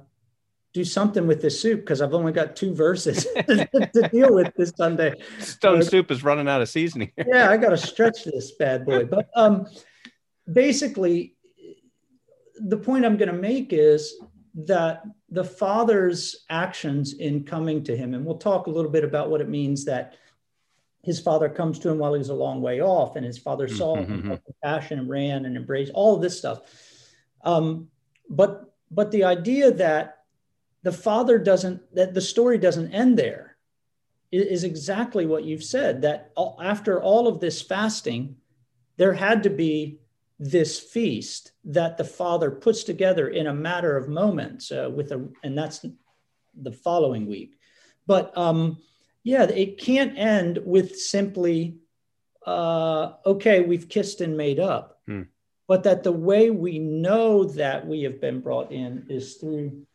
[0.74, 4.74] do something with this soup because i've only got two verses to deal with this
[4.76, 5.14] sunday.
[5.38, 7.10] Stone soup is running out of seasoning.
[7.16, 9.06] Yeah i got to stretch this bad boy.
[9.06, 9.66] But um
[10.52, 11.37] basically
[12.60, 14.14] the point I'm going to make is
[14.54, 19.30] that the father's actions in coming to him, and we'll talk a little bit about
[19.30, 20.14] what it means that
[21.02, 23.96] his father comes to him while he's a long way off, and his father saw
[23.96, 24.12] mm-hmm.
[24.12, 24.34] him, mm-hmm.
[24.44, 26.62] compassion, and ran and embraced all of this stuff.
[27.42, 27.88] Um,
[28.28, 30.18] but but the idea that
[30.82, 33.56] the father doesn't that the story doesn't end there
[34.30, 36.02] is exactly what you've said.
[36.02, 38.36] That after all of this fasting,
[38.98, 40.00] there had to be
[40.38, 45.28] this feast that the father puts together in a matter of moments uh, with a
[45.42, 45.84] and that's
[46.54, 47.58] the following week.
[48.06, 48.78] But um
[49.24, 51.78] yeah it can't end with simply
[52.46, 55.00] uh okay we've kissed and made up.
[55.06, 55.22] Hmm.
[55.66, 59.86] but that the way we know that we have been brought in is through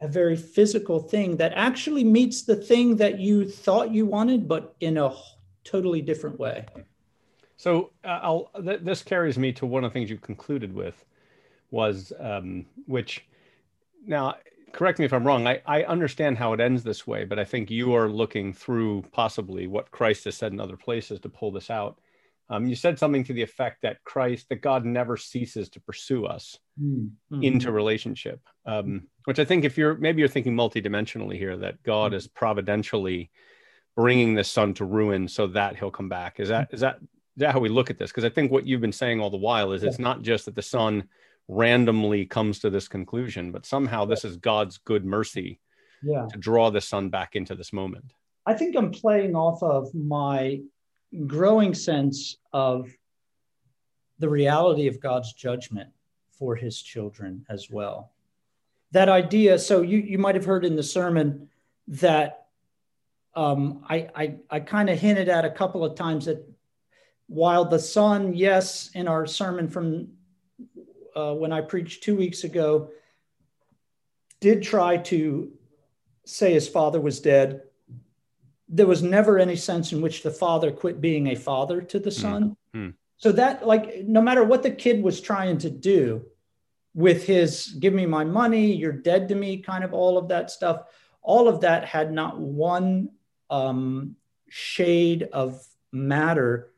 [0.00, 4.76] a very physical thing that actually meets the thing that you thought you wanted but
[4.80, 5.12] in a
[5.64, 6.66] totally different way
[7.56, 11.04] so uh, th- this carries me to one of the things you concluded with
[11.70, 13.26] was, um, which
[14.06, 14.34] now
[14.72, 15.46] correct me if I'm wrong.
[15.46, 19.04] I, I understand how it ends this way, but I think you are looking through
[19.12, 21.98] possibly what Christ has said in other places to pull this out.
[22.48, 26.26] Um, you said something to the effect that Christ, that God never ceases to pursue
[26.26, 27.42] us mm-hmm.
[27.42, 32.12] into relationship, um, which I think if you're maybe you're thinking multidimensionally here, that God
[32.12, 32.18] mm-hmm.
[32.18, 33.30] is providentially
[33.96, 36.38] bringing the son to ruin so that he'll come back.
[36.38, 37.00] Is that is that
[37.40, 38.10] how we look at this?
[38.10, 40.54] Because I think what you've been saying all the while is it's not just that
[40.54, 41.04] the son
[41.48, 45.60] randomly comes to this conclusion, but somehow this is God's good mercy
[46.02, 46.26] yeah.
[46.30, 48.12] to draw the son back into this moment.
[48.46, 50.60] I think I'm playing off of my
[51.26, 52.90] growing sense of
[54.18, 55.90] the reality of God's judgment
[56.30, 58.12] for his children as well.
[58.92, 61.48] That idea, so you, you might have heard in the sermon
[61.88, 62.46] that
[63.34, 66.46] um, I, I, I kind of hinted at a couple of times that
[67.28, 70.08] while the son, yes, in our sermon from
[71.14, 72.90] uh, when I preached two weeks ago,
[74.40, 75.50] did try to
[76.24, 77.62] say his father was dead,
[78.68, 82.10] there was never any sense in which the father quit being a father to the
[82.10, 82.56] son.
[82.74, 82.90] Mm-hmm.
[83.16, 86.26] So that, like, no matter what the kid was trying to do
[86.94, 90.50] with his give me my money, you're dead to me, kind of all of that
[90.50, 90.82] stuff,
[91.22, 93.10] all of that had not one
[93.48, 94.16] um,
[94.48, 96.72] shade of matter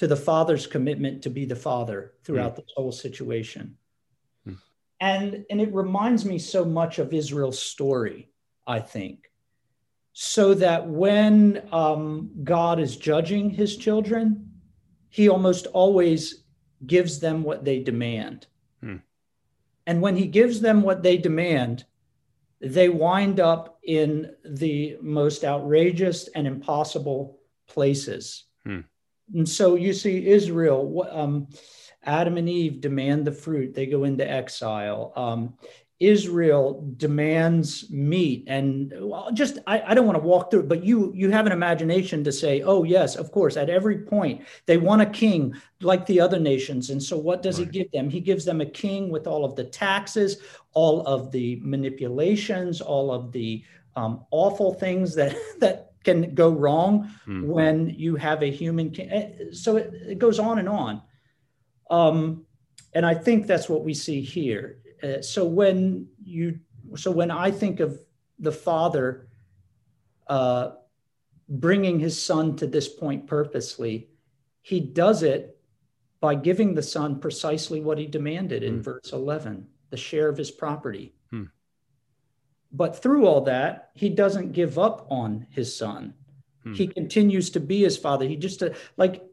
[0.00, 2.56] to the father's commitment to be the father throughout mm.
[2.56, 3.76] this whole situation.
[4.48, 4.56] Mm.
[4.98, 8.30] And, and it reminds me so much of Israel's story,
[8.66, 9.30] I think,
[10.14, 14.50] so that when um, God is judging his children,
[15.10, 16.44] he almost always
[16.86, 18.46] gives them what they demand.
[18.82, 19.02] Mm.
[19.86, 21.84] And when he gives them what they demand,
[22.62, 28.44] they wind up in the most outrageous and impossible places.
[29.34, 31.48] And so you see Israel, um,
[32.04, 35.12] Adam and Eve demand the fruit, they go into exile.
[35.16, 35.54] Um,
[36.00, 40.82] Israel demands meat, and well, just I, I don't want to walk through it, but
[40.82, 44.78] you you have an imagination to say, oh yes, of course, at every point they
[44.78, 47.66] want a king like the other nations, and so what does right.
[47.66, 48.08] he give them?
[48.08, 50.38] He gives them a king with all of the taxes,
[50.72, 53.62] all of the manipulations, all of the
[53.94, 57.46] um, awful things that that can go wrong mm-hmm.
[57.46, 59.10] when you have a human king.
[59.10, 61.02] Eh, so it, it goes on and on.
[61.90, 62.46] Um,
[62.94, 66.60] and I think that's what we see here uh, so when you
[66.96, 68.00] so when I think of
[68.38, 69.28] the father
[70.26, 70.72] uh,
[71.48, 74.10] bringing his son to this point purposely,
[74.62, 75.58] he does it
[76.20, 78.82] by giving the son precisely what he demanded in mm.
[78.82, 81.14] verse 11 the share of his property.
[82.72, 86.14] But through all that, he doesn't give up on his son.
[86.62, 86.74] Hmm.
[86.74, 88.26] He continues to be his father.
[88.26, 89.24] He just, uh, like,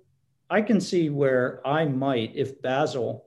[0.50, 3.26] I can see where I might, if Basil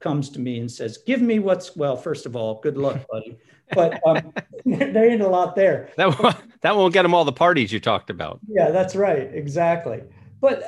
[0.00, 3.38] comes to me and says, "Give me what's well." First of all, good luck, buddy.
[3.72, 4.32] But um,
[4.66, 5.90] there ain't a lot there.
[5.96, 8.40] That won't, that won't get him all the parties you talked about.
[8.48, 10.02] Yeah, that's right, exactly.
[10.40, 10.64] But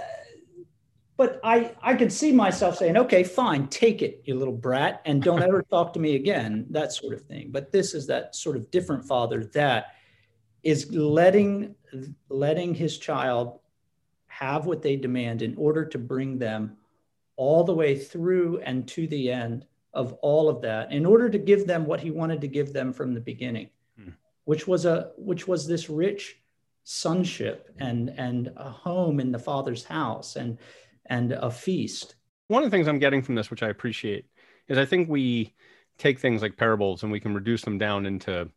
[1.16, 5.22] but I I could see myself saying, "Okay, fine, take it, you little brat, and
[5.22, 7.50] don't ever talk to me again." That sort of thing.
[7.50, 9.94] But this is that sort of different father that
[10.62, 11.74] is letting
[12.28, 13.60] letting his child
[14.26, 16.76] have what they demand in order to bring them
[17.36, 21.38] all the way through and to the end of all of that in order to
[21.38, 24.10] give them what he wanted to give them from the beginning hmm.
[24.44, 26.38] which was a which was this rich
[26.84, 30.58] sonship and and a home in the father's house and
[31.06, 32.14] and a feast.
[32.48, 34.26] One of the things i'm getting from this which i appreciate
[34.68, 35.54] is i think we
[35.98, 38.48] take things like parables and we can reduce them down into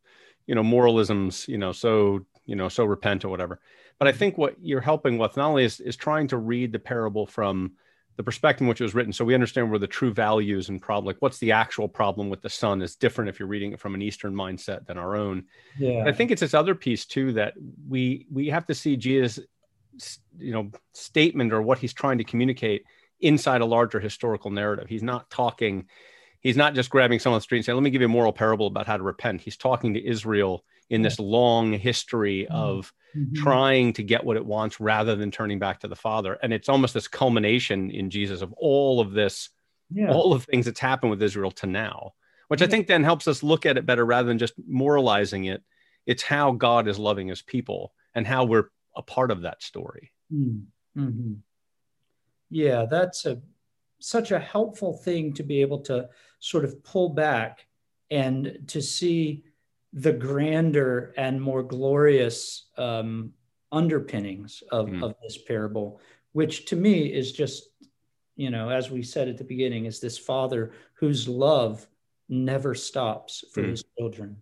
[0.47, 3.59] you know moralisms you know so you know so repent or whatever.
[3.99, 4.17] But i hmm.
[4.17, 7.73] think what you're helping with not only is, is trying to read the parable from
[8.17, 10.81] the perspective in which it was written so we understand where the true values and
[10.81, 13.79] problem like what's the actual problem with the son is different if you're reading it
[13.79, 15.43] from an eastern mindset than our own.
[15.77, 16.05] Yeah.
[16.07, 17.53] I think it's this other piece too that
[17.89, 19.39] we we have to see jesus
[20.37, 22.83] you know statement or what he's trying to communicate
[23.19, 25.85] inside a larger historical narrative he's not talking
[26.41, 28.09] he's not just grabbing someone on the street and saying let me give you a
[28.09, 32.55] moral parable about how to repent he's talking to israel in this long history mm-hmm.
[32.55, 33.33] of mm-hmm.
[33.35, 36.37] trying to get what it wants rather than turning back to the Father.
[36.41, 39.49] And it's almost this culmination in Jesus of all of this,
[39.91, 40.11] yeah.
[40.11, 42.13] all of things that's happened with Israel to now,
[42.47, 42.67] which yeah.
[42.67, 45.63] I think then helps us look at it better rather than just moralizing it.
[46.05, 50.11] It's how God is loving his people and how we're a part of that story.
[50.33, 51.01] Mm-hmm.
[51.01, 51.33] mm-hmm.
[52.49, 53.41] Yeah, that's a
[53.99, 56.07] such a helpful thing to be able to
[56.39, 57.65] sort of pull back
[58.11, 59.43] and to see
[59.93, 63.31] the grander and more glorious um,
[63.71, 65.03] underpinnings of, mm.
[65.03, 65.99] of this parable,
[66.33, 67.69] which to me is just,
[68.35, 71.87] you know, as we said at the beginning, is this father whose love
[72.27, 73.69] never stops for mm.
[73.69, 74.37] his children.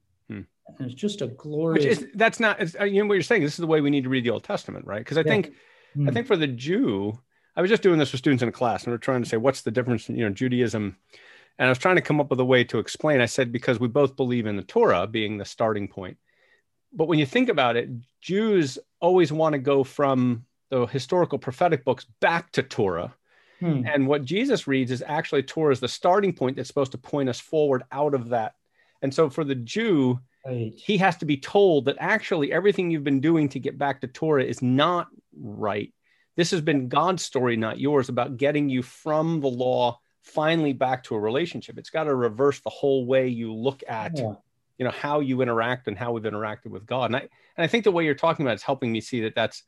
[0.74, 0.80] Mm.
[0.80, 2.00] And it's just a glorious.
[2.00, 3.44] Is, that's not, uh, you know, what you're saying.
[3.44, 5.00] This is the way we need to read the Old Testament, right?
[5.00, 5.32] Because I yeah.
[5.32, 6.10] think, I hmm.
[6.10, 7.20] think for the Jew,
[7.56, 9.38] I was just doing this with students in a class, and we're trying to say
[9.38, 10.98] what's the difference, you know, Judaism
[11.60, 13.22] and I was trying to come up with a way to explain.
[13.22, 16.18] I said, because we both believe in the Torah being the starting point.
[16.92, 17.90] But when you think about it,
[18.22, 23.14] Jews always want to go from the historical prophetic books back to Torah.
[23.60, 23.84] Hmm.
[23.86, 27.30] And what Jesus reads is actually Torah is the starting point that's supposed to point
[27.30, 28.56] us forward out of that.
[29.02, 30.74] And so for the Jew, right.
[30.76, 34.08] he has to be told that actually everything you've been doing to get back to
[34.08, 35.08] Torah is not
[35.40, 35.94] right.
[36.36, 41.04] This has been God's story, not yours, about getting you from the law finally back
[41.04, 41.78] to a relationship.
[41.78, 44.34] It's got to reverse the whole way you look at, yeah.
[44.78, 47.06] you know, how you interact and how we've interacted with God.
[47.06, 49.36] And I and I think the way you're talking about is helping me see that
[49.36, 49.64] that's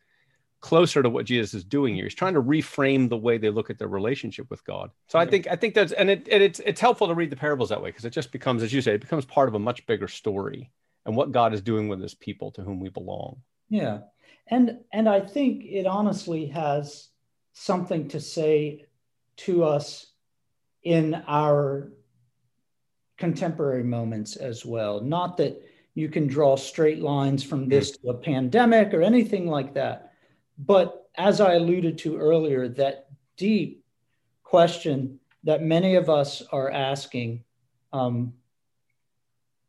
[0.65, 2.05] closer to what Jesus is doing here.
[2.05, 4.89] He's trying to reframe the way they look at their relationship with God.
[5.07, 7.35] So I think I think that's and it and it's it's helpful to read the
[7.35, 9.59] parables that way because it just becomes, as you say, it becomes part of a
[9.59, 10.71] much bigger story
[11.05, 13.41] and what God is doing with His people to whom we belong.
[13.69, 13.99] Yeah,
[14.47, 17.09] and and I think it honestly has
[17.53, 18.85] something to say
[19.37, 20.07] to us
[20.81, 21.91] in our
[23.19, 24.99] contemporary moments as well.
[24.99, 25.61] Not that
[25.93, 27.69] you can draw straight lines from hmm.
[27.69, 30.13] this to a pandemic or anything like that.
[30.57, 33.83] But as I alluded to earlier, that deep
[34.43, 37.43] question that many of us are asking
[37.93, 38.33] um,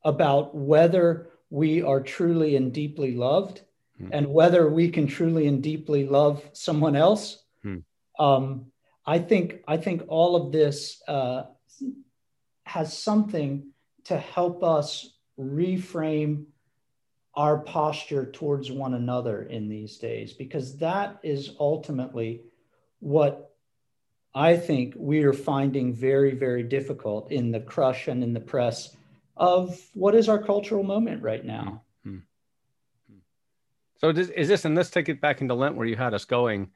[0.05, 3.63] about whether we are truly and deeply loved
[3.99, 4.09] hmm.
[4.13, 7.43] and whether we can truly and deeply love someone else.
[7.63, 7.79] Hmm.
[8.19, 8.67] Um,
[9.05, 11.45] I think I think all of this uh,
[12.65, 13.69] has something
[14.05, 16.47] to help us reframe
[17.37, 22.41] our posture towards one another in these days because that is ultimately
[23.01, 23.55] what
[24.35, 28.97] I think we are finding very, very difficult in the crush and in the press
[29.37, 31.83] of what is our cultural moment right now.
[32.07, 32.19] Mm-hmm.
[33.99, 36.25] So, does, is this, and let's take it back into Lent where you had us
[36.25, 36.71] going.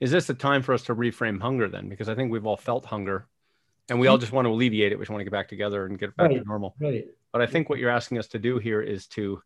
[0.00, 1.88] Is this a time for us to reframe hunger then?
[1.88, 3.26] Because I think we've all felt hunger
[3.88, 4.98] and we all just want to alleviate it.
[4.98, 6.76] We just want to get back together and get back right, to normal.
[6.78, 7.06] Right.
[7.32, 9.42] But I think what you're asking us to do here is to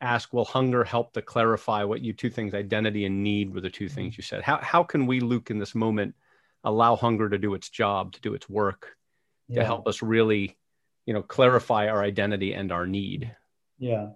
[0.00, 3.70] ask, will hunger help to clarify what you two things, identity and need, were the
[3.70, 4.42] two things you said?
[4.42, 6.14] How, how can we, Luke, in this moment,
[6.64, 8.96] allow hunger to do its job, to do its work,
[9.48, 9.60] yeah.
[9.60, 10.56] to help us really,
[11.06, 13.34] you know, clarify our identity and our need?
[13.78, 14.10] Yeah.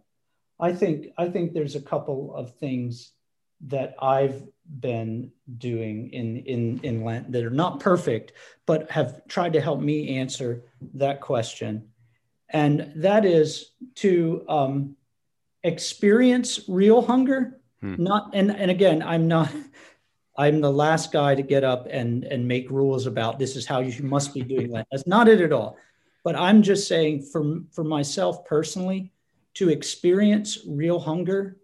[0.60, 3.12] I think I think there's a couple of things
[3.66, 4.46] that I've
[4.80, 8.32] been doing in in in Lent that are not perfect,
[8.66, 10.64] but have tried to help me answer
[10.94, 11.88] that question,
[12.50, 14.96] and that is to um,
[15.64, 17.60] experience real hunger.
[17.80, 17.96] Hmm.
[17.98, 19.50] Not and and again, I'm not.
[20.36, 23.80] I'm the last guy to get up and and make rules about this is how
[23.80, 25.76] you must be doing that That's not it at all.
[26.24, 29.12] But I'm just saying for for myself personally,
[29.54, 31.58] to experience real hunger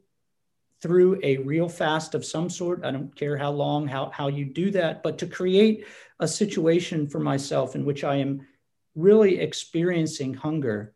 [0.81, 2.85] through a real fast of some sort.
[2.85, 5.87] I don't care how long, how, how you do that, but to create
[6.21, 8.47] a situation for myself in which I am
[8.95, 10.95] really experiencing hunger,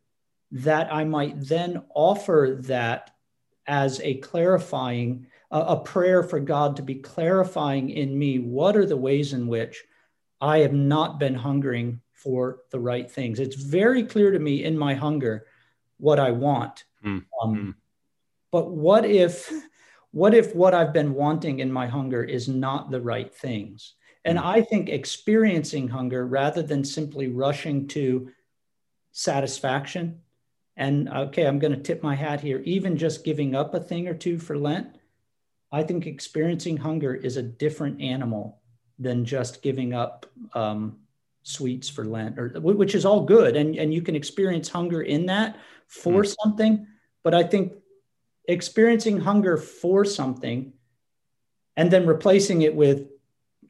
[0.55, 3.11] that I might then offer that
[3.67, 8.97] as a clarifying, a, prayer for God to be clarifying in me what are the
[8.97, 9.83] ways in which
[10.41, 13.41] I have not been hungering for the right things.
[13.41, 15.47] It's very clear to me in my hunger
[15.99, 16.85] what I want.
[17.05, 17.25] Mm.
[17.43, 17.75] Um, mm.
[18.53, 19.51] But what if
[20.13, 23.95] what if what I've been wanting in my hunger is not the right things?
[24.25, 24.45] And mm.
[24.45, 28.31] I think experiencing hunger rather than simply rushing to
[29.11, 30.21] satisfaction,
[30.77, 34.09] and okay, I'm going to tip my hat here, even just giving up a thing
[34.09, 34.89] or two for Lent,
[35.71, 38.61] I think experiencing hunger is a different animal
[38.99, 40.99] than just giving up um,
[41.43, 45.27] sweets for Lent, or which is all good, and and you can experience hunger in
[45.27, 45.57] that
[45.89, 46.35] for mm.
[46.43, 46.87] something.
[47.23, 47.73] But I think
[48.47, 50.73] experiencing hunger for something
[51.77, 53.09] and then replacing it with,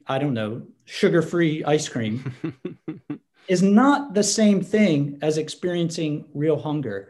[0.05, 2.33] I don't know, sugar free ice cream
[3.47, 7.09] is not the same thing as experiencing real hunger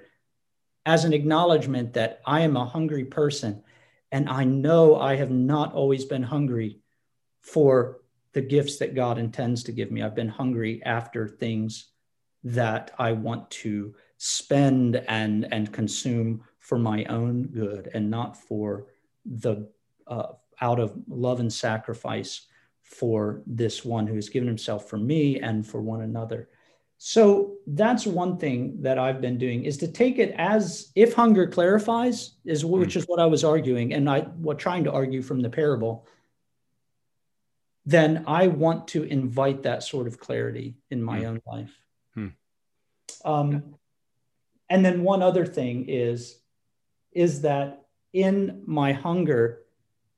[0.85, 3.63] as an acknowledgement that I am a hungry person
[4.11, 6.79] and I know I have not always been hungry
[7.41, 8.01] for
[8.33, 10.01] the gifts that God intends to give me.
[10.01, 11.87] I've been hungry after things
[12.43, 18.87] that I want to spend and and consume for my own good and not for
[19.25, 19.67] the
[20.07, 22.47] uh, out of love and sacrifice
[22.85, 26.47] for this one who has given himself for me and for one another
[26.97, 31.47] so that's one thing that i've been doing is to take it as if hunger
[31.47, 32.69] clarifies is hmm.
[32.69, 36.07] which is what i was arguing and i was trying to argue from the parable
[37.87, 41.25] then i want to invite that sort of clarity in my mm.
[41.25, 41.75] own life
[42.15, 42.31] mm.
[43.25, 43.75] um,
[44.69, 46.39] and then one other thing is
[47.11, 49.64] is that in my hunger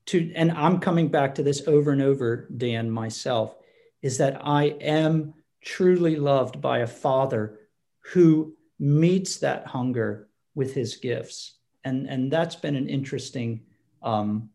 [0.08, 3.56] to, and I'm coming back to this over and over, Dan, myself,
[4.02, 7.60] is that I am truly loved by a father
[8.12, 11.56] who meets that hunger with his gifts.
[11.84, 13.62] And, and that's been an interesting
[14.02, 14.50] um,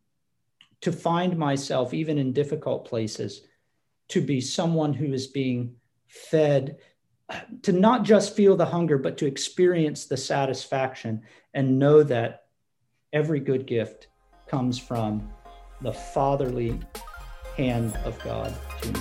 [0.80, 3.42] to find myself, even in difficult places,
[4.08, 5.76] to be someone who is being
[6.08, 6.78] fed,
[7.62, 11.22] to not just feel the hunger, but to experience the satisfaction
[11.54, 12.44] and know that
[13.12, 14.08] every good gift
[14.46, 15.30] comes from
[15.82, 16.78] the fatherly
[17.56, 19.00] hand of God to me.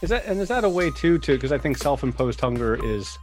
[0.00, 3.18] Is that and is that a way too to because I think self-imposed hunger is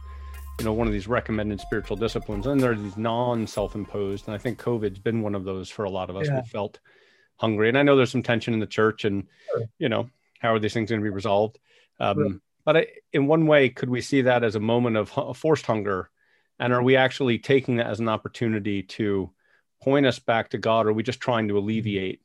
[0.58, 4.38] you know one of these recommended spiritual disciplines and there are these non-self-imposed and I
[4.38, 6.42] think COVID's been one of those for a lot of us yeah.
[6.42, 6.78] who felt
[7.36, 9.62] hungry and I know there's some tension in the church and sure.
[9.78, 11.58] you know how are these things going to be resolved
[11.98, 15.64] um, but I, in one way, could we see that as a moment of forced
[15.64, 16.10] hunger?
[16.58, 19.30] And are we actually taking that as an opportunity to
[19.82, 20.86] point us back to God?
[20.86, 22.20] Or are we just trying to alleviate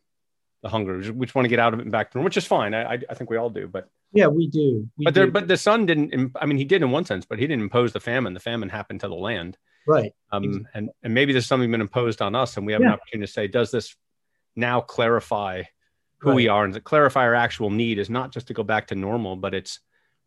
[0.64, 0.98] the hunger?
[1.14, 2.74] We just want to get out of it and back to which is fine.
[2.74, 3.68] I, I think we all do.
[3.68, 4.89] But Yeah, we do.
[4.98, 5.32] We but there, do.
[5.32, 6.32] but the son didn't.
[6.36, 8.34] I mean, he did in one sense, but he didn't impose the famine.
[8.34, 9.60] The famine happened to the land.
[9.86, 10.14] Right.
[10.32, 10.70] Um, exactly.
[10.74, 12.88] and and maybe there's something been imposed on us, and we have yeah.
[12.88, 13.96] an opportunity to say, does this
[14.56, 15.64] now clarify
[16.18, 16.36] who right.
[16.36, 18.96] we are, and to clarify our actual need is not just to go back to
[18.96, 19.80] normal, but it's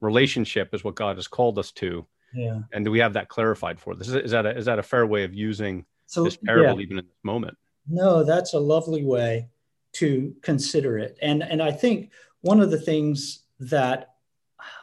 [0.04, 2.06] relationship is what God has called us to.
[2.32, 2.60] Yeah.
[2.72, 4.08] And do we have that clarified for this?
[4.08, 6.84] Is, is that a, is that a fair way of using so, this parable yeah.
[6.84, 7.56] even in this moment?
[7.88, 9.48] No, that's a lovely way
[9.94, 11.16] to consider it.
[11.22, 14.14] And and I think one of the things that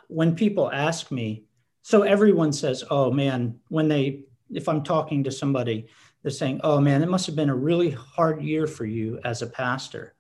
[0.08, 1.46] when people ask me,
[1.82, 5.88] so everyone says, "Oh man," when they if I'm talking to somebody,
[6.22, 9.42] they're saying, "Oh man, it must have been a really hard year for you as
[9.42, 10.16] a pastor."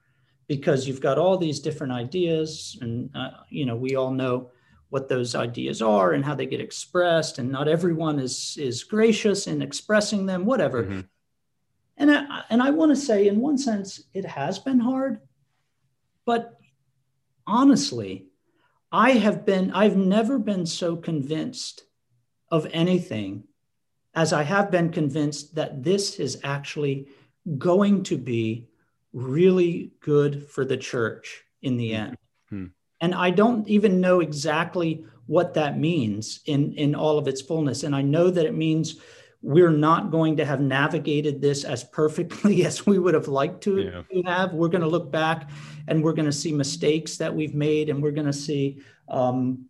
[0.47, 4.51] Because you've got all these different ideas, and uh, you know we all know
[4.91, 9.47] what those ideas are and how they get expressed and not everyone is is gracious
[9.47, 10.99] in expressing them whatever mm-hmm.
[11.97, 15.21] and I, and I want to say in one sense it has been hard
[16.25, 16.59] but
[17.47, 18.27] honestly
[18.91, 21.83] I have been I've never been so convinced
[22.49, 23.45] of anything
[24.13, 27.07] as I have been convinced that this is actually
[27.57, 28.67] going to be
[29.13, 32.17] really good for the church in the end.
[33.01, 37.83] And i don't even know exactly what that means in in all of its fullness.
[37.83, 38.95] And i know that it means
[39.43, 44.05] we're not going to have navigated this as perfectly as we would have liked to,
[44.11, 44.31] yeah.
[44.31, 44.53] have.
[44.53, 45.49] We're going to look back
[45.87, 49.65] and we're going to see mistakes that we've made and we're going to see um,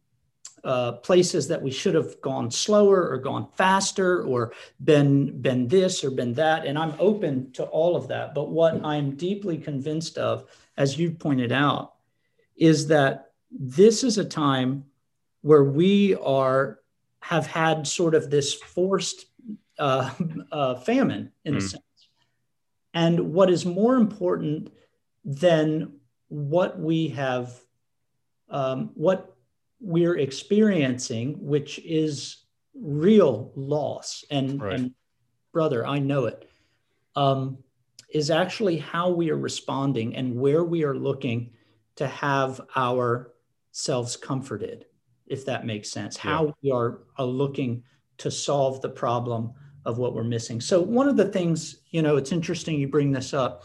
[0.63, 4.53] uh, places that we should have gone slower or gone faster or
[4.83, 6.65] been been this or been that.
[6.65, 8.35] And i'm open to all of that.
[8.35, 10.45] But what i'm deeply convinced of
[10.77, 11.90] as you pointed out
[12.61, 14.85] is that this is a time
[15.41, 16.77] where we are
[17.21, 19.25] have had sort of this forced
[19.79, 20.11] uh,
[20.51, 21.57] uh, famine in mm.
[21.57, 21.67] a hmm.
[21.67, 21.83] sense.
[22.93, 24.71] And what is more important
[25.25, 25.93] than
[26.27, 27.59] what we have,
[28.49, 29.35] um, what
[29.79, 32.45] we're experiencing, which is
[32.75, 34.79] real loss, and, right.
[34.79, 34.93] and
[35.51, 36.47] brother, I know it,
[37.15, 37.57] um,
[38.13, 41.51] is actually how we are responding and where we are looking
[41.95, 44.85] to have ourselves comforted,
[45.27, 46.31] if that makes sense, yeah.
[46.31, 47.83] how we are, are looking
[48.17, 49.53] to solve the problem
[49.85, 50.61] of what we're missing.
[50.61, 53.63] So, one of the things, you know, it's interesting you bring this up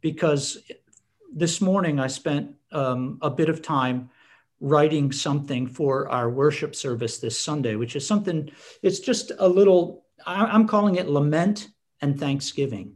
[0.00, 0.58] because
[1.32, 4.10] this morning I spent um, a bit of time
[4.60, 8.50] writing something for our worship service this Sunday, which is something,
[8.82, 11.68] it's just a little, I'm calling it lament
[12.00, 12.94] and thanksgiving.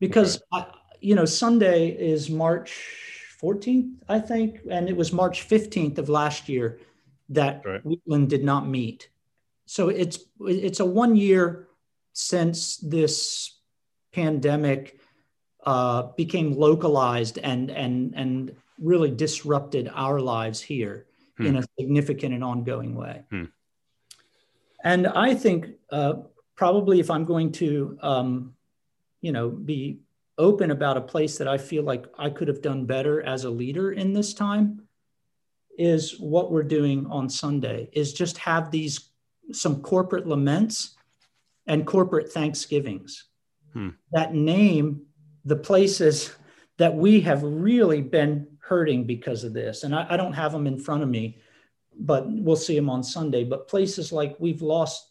[0.00, 0.66] Because, okay.
[0.70, 6.08] I, you know, Sunday is March 14th, I think, and it was March 15th of
[6.08, 6.80] last year
[7.28, 7.84] that right.
[7.84, 9.08] Wheatland did not meet.
[9.66, 11.68] So it's it's a one year
[12.12, 13.58] since this
[14.12, 15.00] pandemic
[15.64, 21.06] uh, became localized and and and really disrupted our lives here
[21.36, 21.46] hmm.
[21.46, 23.24] in a significant and ongoing way.
[23.30, 23.44] Hmm.
[24.84, 26.14] And I think uh,
[26.54, 28.54] probably if I'm going to, um,
[29.20, 30.00] you know, be
[30.38, 33.50] open about a place that I feel like I could have done better as a
[33.50, 34.82] leader in this time
[35.78, 39.10] is what we're doing on Sunday is just have these
[39.52, 40.96] some corporate laments
[41.66, 43.26] and corporate thanksgivings
[43.72, 43.90] hmm.
[44.12, 45.02] that name
[45.44, 46.34] the places
[46.78, 49.84] that we have really been hurting because of this.
[49.84, 51.38] And I, I don't have them in front of me,
[51.98, 53.44] but we'll see them on Sunday.
[53.44, 55.08] But places like we've lost,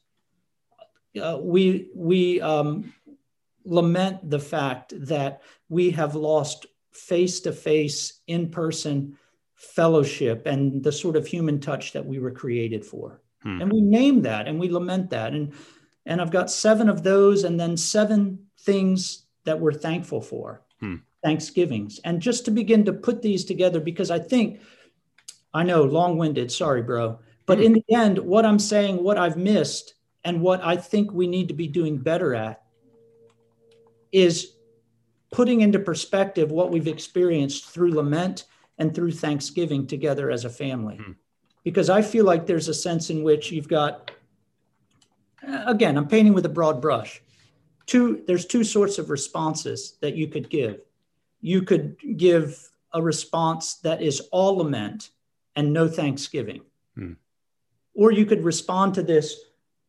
[1.20, 2.94] uh, we we um,
[3.66, 9.18] lament the fact that we have lost face to face, in person
[9.56, 13.22] fellowship and the sort of human touch that we were created for.
[13.42, 13.62] Hmm.
[13.62, 15.34] And we name that and we lament that.
[15.34, 15.54] And,
[16.06, 20.96] and I've got seven of those and then seven things that we're thankful for, hmm.
[21.24, 22.00] Thanksgivings.
[22.04, 24.62] And just to begin to put these together, because I think,
[25.54, 27.20] I know, long winded, sorry, bro.
[27.46, 27.64] But hmm.
[27.64, 31.48] in the end, what I'm saying, what I've missed, and what I think we need
[31.48, 32.64] to be doing better at
[34.16, 34.54] is
[35.30, 38.46] putting into perspective what we've experienced through lament
[38.78, 40.96] and through Thanksgiving together as a family.
[40.96, 41.16] Mm.
[41.66, 44.12] Because I feel like there's a sense in which you've got,
[45.44, 47.22] again, I'm painting with a broad brush.
[47.88, 50.80] Two, there's two sorts of responses that you could give.
[51.42, 55.10] You could give a response that is all lament
[55.58, 56.62] and no thanksgiving.
[56.98, 57.18] Mm.
[57.94, 59.36] Or you could respond to this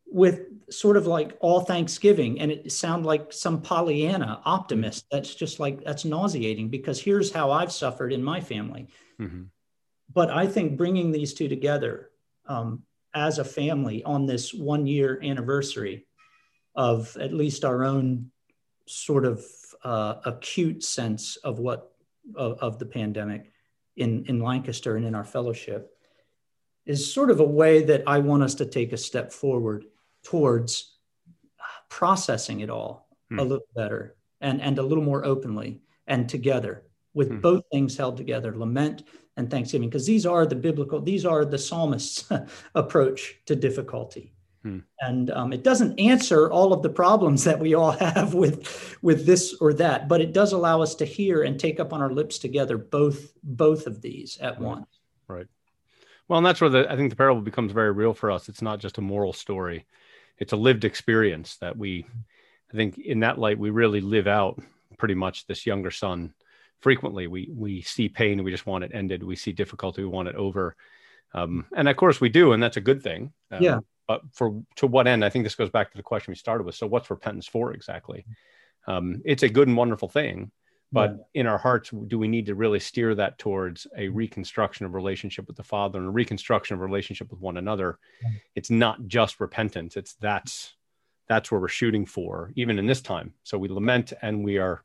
[0.05, 0.41] with
[0.71, 5.07] sort of like all Thanksgiving, and it sound like some Pollyanna optimist.
[5.11, 8.89] That's just like that's nauseating because here's how I've suffered in my family.
[9.21, 9.45] Mm-hmm.
[10.13, 12.11] But I think bringing these two together
[12.47, 12.83] um,
[13.15, 16.07] as a family on this one year anniversary
[16.75, 18.31] of at least our own
[18.87, 19.45] sort of
[19.83, 21.93] uh, acute sense of what
[22.37, 23.53] of, of the pandemic
[23.97, 25.93] in, in Lancaster and in our fellowship
[26.85, 29.85] is sort of a way that I want us to take a step forward
[30.27, 30.97] towards
[31.89, 33.39] processing it all hmm.
[33.39, 36.83] a little better and, and a little more openly and together
[37.15, 37.39] with hmm.
[37.39, 39.05] both things held together lament
[39.37, 42.29] and thanksgiving because these are the biblical these are the psalmist's
[42.75, 44.81] approach to difficulty hmm.
[45.01, 49.27] and um, it doesn't answer all of the problems that we all have with with
[49.27, 52.11] this or that but it does allow us to hear and take up on our
[52.11, 54.61] lips together both both of these at right.
[54.61, 54.87] once
[55.29, 55.47] right
[56.27, 58.63] well and that's where the i think the parable becomes very real for us it's
[58.63, 59.87] not just a moral story
[60.39, 62.07] it's a lived experience that we
[62.73, 64.61] i think in that light we really live out
[64.99, 66.33] pretty much this younger son
[66.81, 67.27] frequently.
[67.27, 69.23] We we see pain we just want it ended.
[69.23, 70.77] We see difficulty we want it over.
[71.35, 73.33] Um, and of course we do and that's a good thing.
[73.51, 73.81] Um, yeah.
[74.07, 75.25] but for to what end?
[75.25, 76.75] I think this goes back to the question we started with.
[76.75, 78.25] So what's repentance for exactly?
[78.87, 80.53] Um, it's a good and wonderful thing
[80.93, 81.41] but yeah.
[81.41, 85.47] in our hearts do we need to really steer that towards a reconstruction of relationship
[85.47, 88.31] with the father and a reconstruction of relationship with one another yeah.
[88.55, 90.75] it's not just repentance it's that's
[91.29, 94.85] that's where we're shooting for even in this time so we lament and we are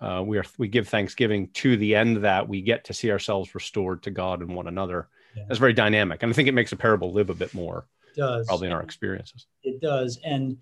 [0.00, 3.54] uh, we are we give thanksgiving to the end that we get to see ourselves
[3.54, 5.08] restored to God and one another.
[5.36, 5.44] Yeah.
[5.46, 7.86] That's very dynamic, and I think it makes a parable live a bit more.
[8.08, 9.46] It does probably in our experiences?
[9.62, 10.56] It does, and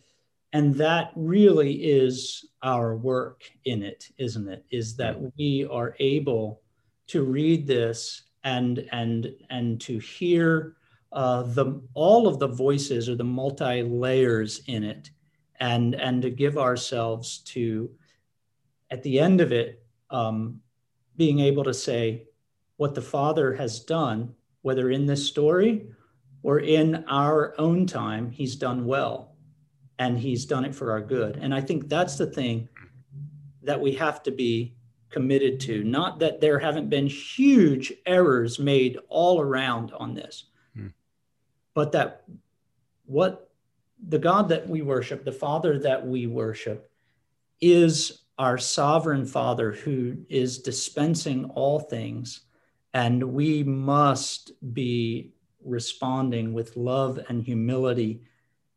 [0.52, 4.64] and that really is our work in it, isn't it?
[4.70, 5.28] Is that mm-hmm.
[5.38, 6.62] we are able
[7.08, 10.76] to read this and and and to hear
[11.12, 15.10] uh, the all of the voices or the multi layers in it,
[15.60, 17.90] and and to give ourselves to
[18.90, 20.60] at the end of it, um,
[21.16, 22.24] being able to say
[22.78, 25.88] what the Father has done, whether in this story
[26.42, 29.27] or in our own time, He's done well
[29.98, 31.36] and He's done it for our good.
[31.36, 32.68] And I think that's the thing
[33.62, 34.74] that we have to be
[35.10, 35.84] committed to.
[35.84, 40.44] Not that there haven't been huge errors made all around on this,
[40.74, 40.88] hmm.
[41.74, 42.24] but that
[43.06, 43.50] what
[44.06, 46.90] the God that we worship, the Father that we worship,
[47.60, 52.42] is our sovereign Father who is dispensing all things,
[52.94, 55.32] and we must be
[55.64, 58.22] responding with love and humility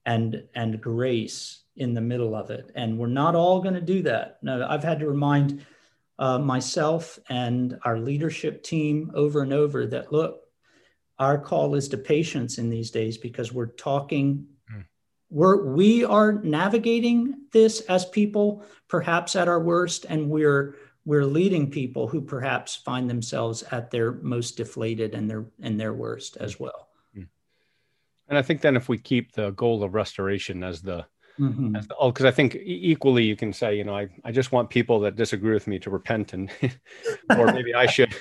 [0.05, 2.71] and and grace in the middle of it.
[2.75, 4.39] And we're not all going to do that.
[4.41, 5.65] No, I've had to remind
[6.19, 10.41] uh, myself and our leadership team over and over that look,
[11.17, 14.47] our call is to patience in these days because we're talking
[15.31, 20.75] we're we are navigating this as people perhaps at our worst and we're
[21.05, 25.93] we're leading people who perhaps find themselves at their most deflated and their and their
[25.93, 26.90] worst as well hmm.
[28.31, 31.05] And i think then if we keep the goal of restoration as the
[31.39, 31.75] mm-hmm.
[31.75, 34.51] as the oh because i think equally you can say you know I, I just
[34.51, 36.49] want people that disagree with me to repent and
[37.37, 38.15] or maybe i should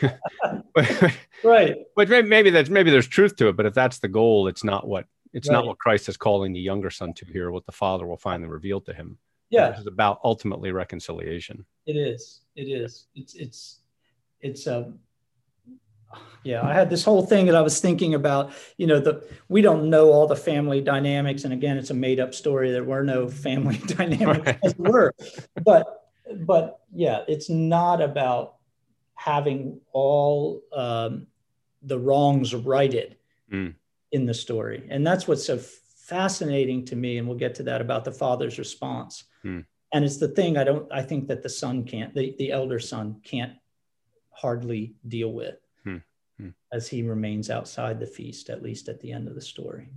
[1.42, 4.64] right but maybe that's maybe there's truth to it but if that's the goal it's
[4.64, 5.54] not what it's right.
[5.54, 8.48] not what Christ is calling the younger son to here, what the Father will finally
[8.48, 9.18] reveal to him.
[9.48, 9.70] Yeah.
[9.70, 11.64] This is about ultimately reconciliation.
[11.86, 12.42] It is.
[12.56, 13.06] It is.
[13.14, 13.80] It's it's
[14.40, 14.98] it's um
[16.44, 19.62] yeah, I had this whole thing that I was thinking about, you know, the we
[19.62, 21.44] don't know all the family dynamics.
[21.44, 22.70] And again, it's a made up story.
[22.70, 24.58] There were no family dynamics right.
[24.62, 25.14] as were.
[25.64, 28.56] But but yeah, it's not about
[29.14, 31.26] having all um,
[31.82, 33.16] the wrongs righted.
[33.52, 33.74] Mm
[34.12, 34.86] in the story.
[34.90, 37.18] And that's what's so fascinating to me.
[37.18, 39.24] And we'll get to that about the father's response.
[39.42, 39.61] Hmm.
[39.92, 42.78] And it's the thing I don't, I think that the son can't, the, the elder
[42.78, 43.54] son can't
[44.30, 45.56] hardly deal with
[46.41, 46.47] hmm.
[46.47, 46.76] Hmm.
[46.76, 49.88] as he remains outside the feast, at least at the end of the story.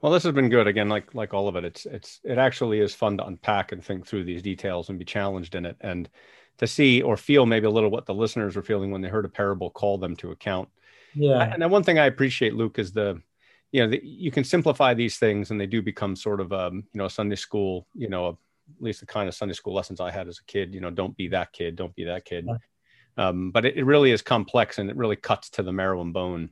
[0.00, 0.66] Well, this has been good.
[0.66, 3.82] Again, like like all of it, it's it's it actually is fun to unpack and
[3.82, 6.10] think through these details and be challenged in it, and
[6.58, 9.24] to see or feel maybe a little what the listeners were feeling when they heard
[9.24, 10.68] a parable call them to account
[11.14, 11.52] yeah.
[11.52, 13.20] And then one thing I appreciate, Luke, is the,
[13.72, 16.84] you know, the, you can simplify these things and they do become sort of, um,
[16.92, 19.74] you know, a Sunday school, you know, a, at least the kind of Sunday school
[19.74, 22.24] lessons I had as a kid, you know, don't be that kid, don't be that
[22.24, 22.46] kid.
[23.16, 26.12] Um, but it, it, really is complex and it really cuts to the marrow and
[26.12, 26.50] bone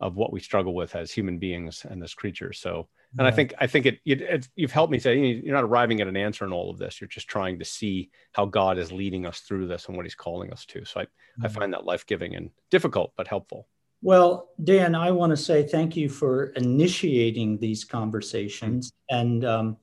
[0.00, 2.58] of what we struggle with as human beings and as creatures.
[2.58, 2.88] So,
[3.18, 3.26] and yeah.
[3.26, 6.16] I think, I think it, it, you've helped me say, you're not arriving at an
[6.16, 7.00] answer in all of this.
[7.00, 10.14] You're just trying to see how God is leading us through this and what he's
[10.14, 10.84] calling us to.
[10.84, 11.46] So I, mm-hmm.
[11.46, 13.66] I find that life-giving and difficult, but helpful.
[14.02, 19.76] Well, Dan, I want to say thank you for initiating these conversations and, um,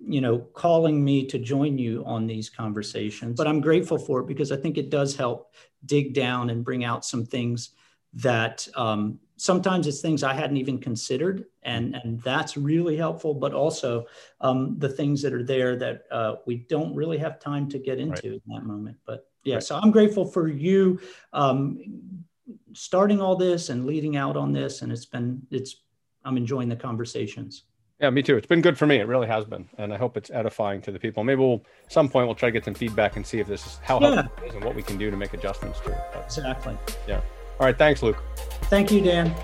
[0.00, 3.36] you know, calling me to join you on these conversations.
[3.36, 5.52] But I'm grateful for it because I think it does help
[5.86, 7.70] dig down and bring out some things
[8.14, 13.34] that um, sometimes it's things I hadn't even considered, and and that's really helpful.
[13.34, 14.06] But also
[14.40, 17.98] um, the things that are there that uh, we don't really have time to get
[17.98, 18.24] into right.
[18.24, 18.96] in that moment.
[19.06, 19.62] But yeah, right.
[19.62, 21.00] so I'm grateful for you
[21.32, 22.24] um,
[22.72, 25.76] starting all this and leading out on this, and it's been it's
[26.24, 27.64] I'm enjoying the conversations.
[28.00, 28.36] Yeah, me too.
[28.36, 28.96] It's been good for me.
[28.96, 31.22] It really has been, and I hope it's edifying to the people.
[31.22, 33.78] Maybe we'll some point we'll try to get some feedback and see if this is
[33.82, 34.14] how yeah.
[34.14, 35.98] helpful it is and what we can do to make adjustments to it.
[36.14, 36.78] But, exactly.
[37.06, 37.20] Yeah.
[37.58, 37.76] All right.
[37.76, 38.16] Thanks, Luke.
[38.64, 39.34] Thank you, Dan.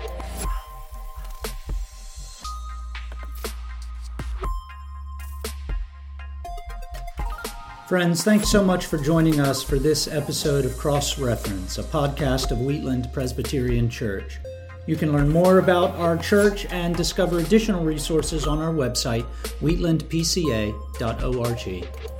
[7.87, 12.51] Friends, thanks so much for joining us for this episode of Cross Reference, a podcast
[12.51, 14.39] of Wheatland Presbyterian Church.
[14.87, 19.25] You can learn more about our church and discover additional resources on our website,
[19.61, 22.16] wheatlandpca.org.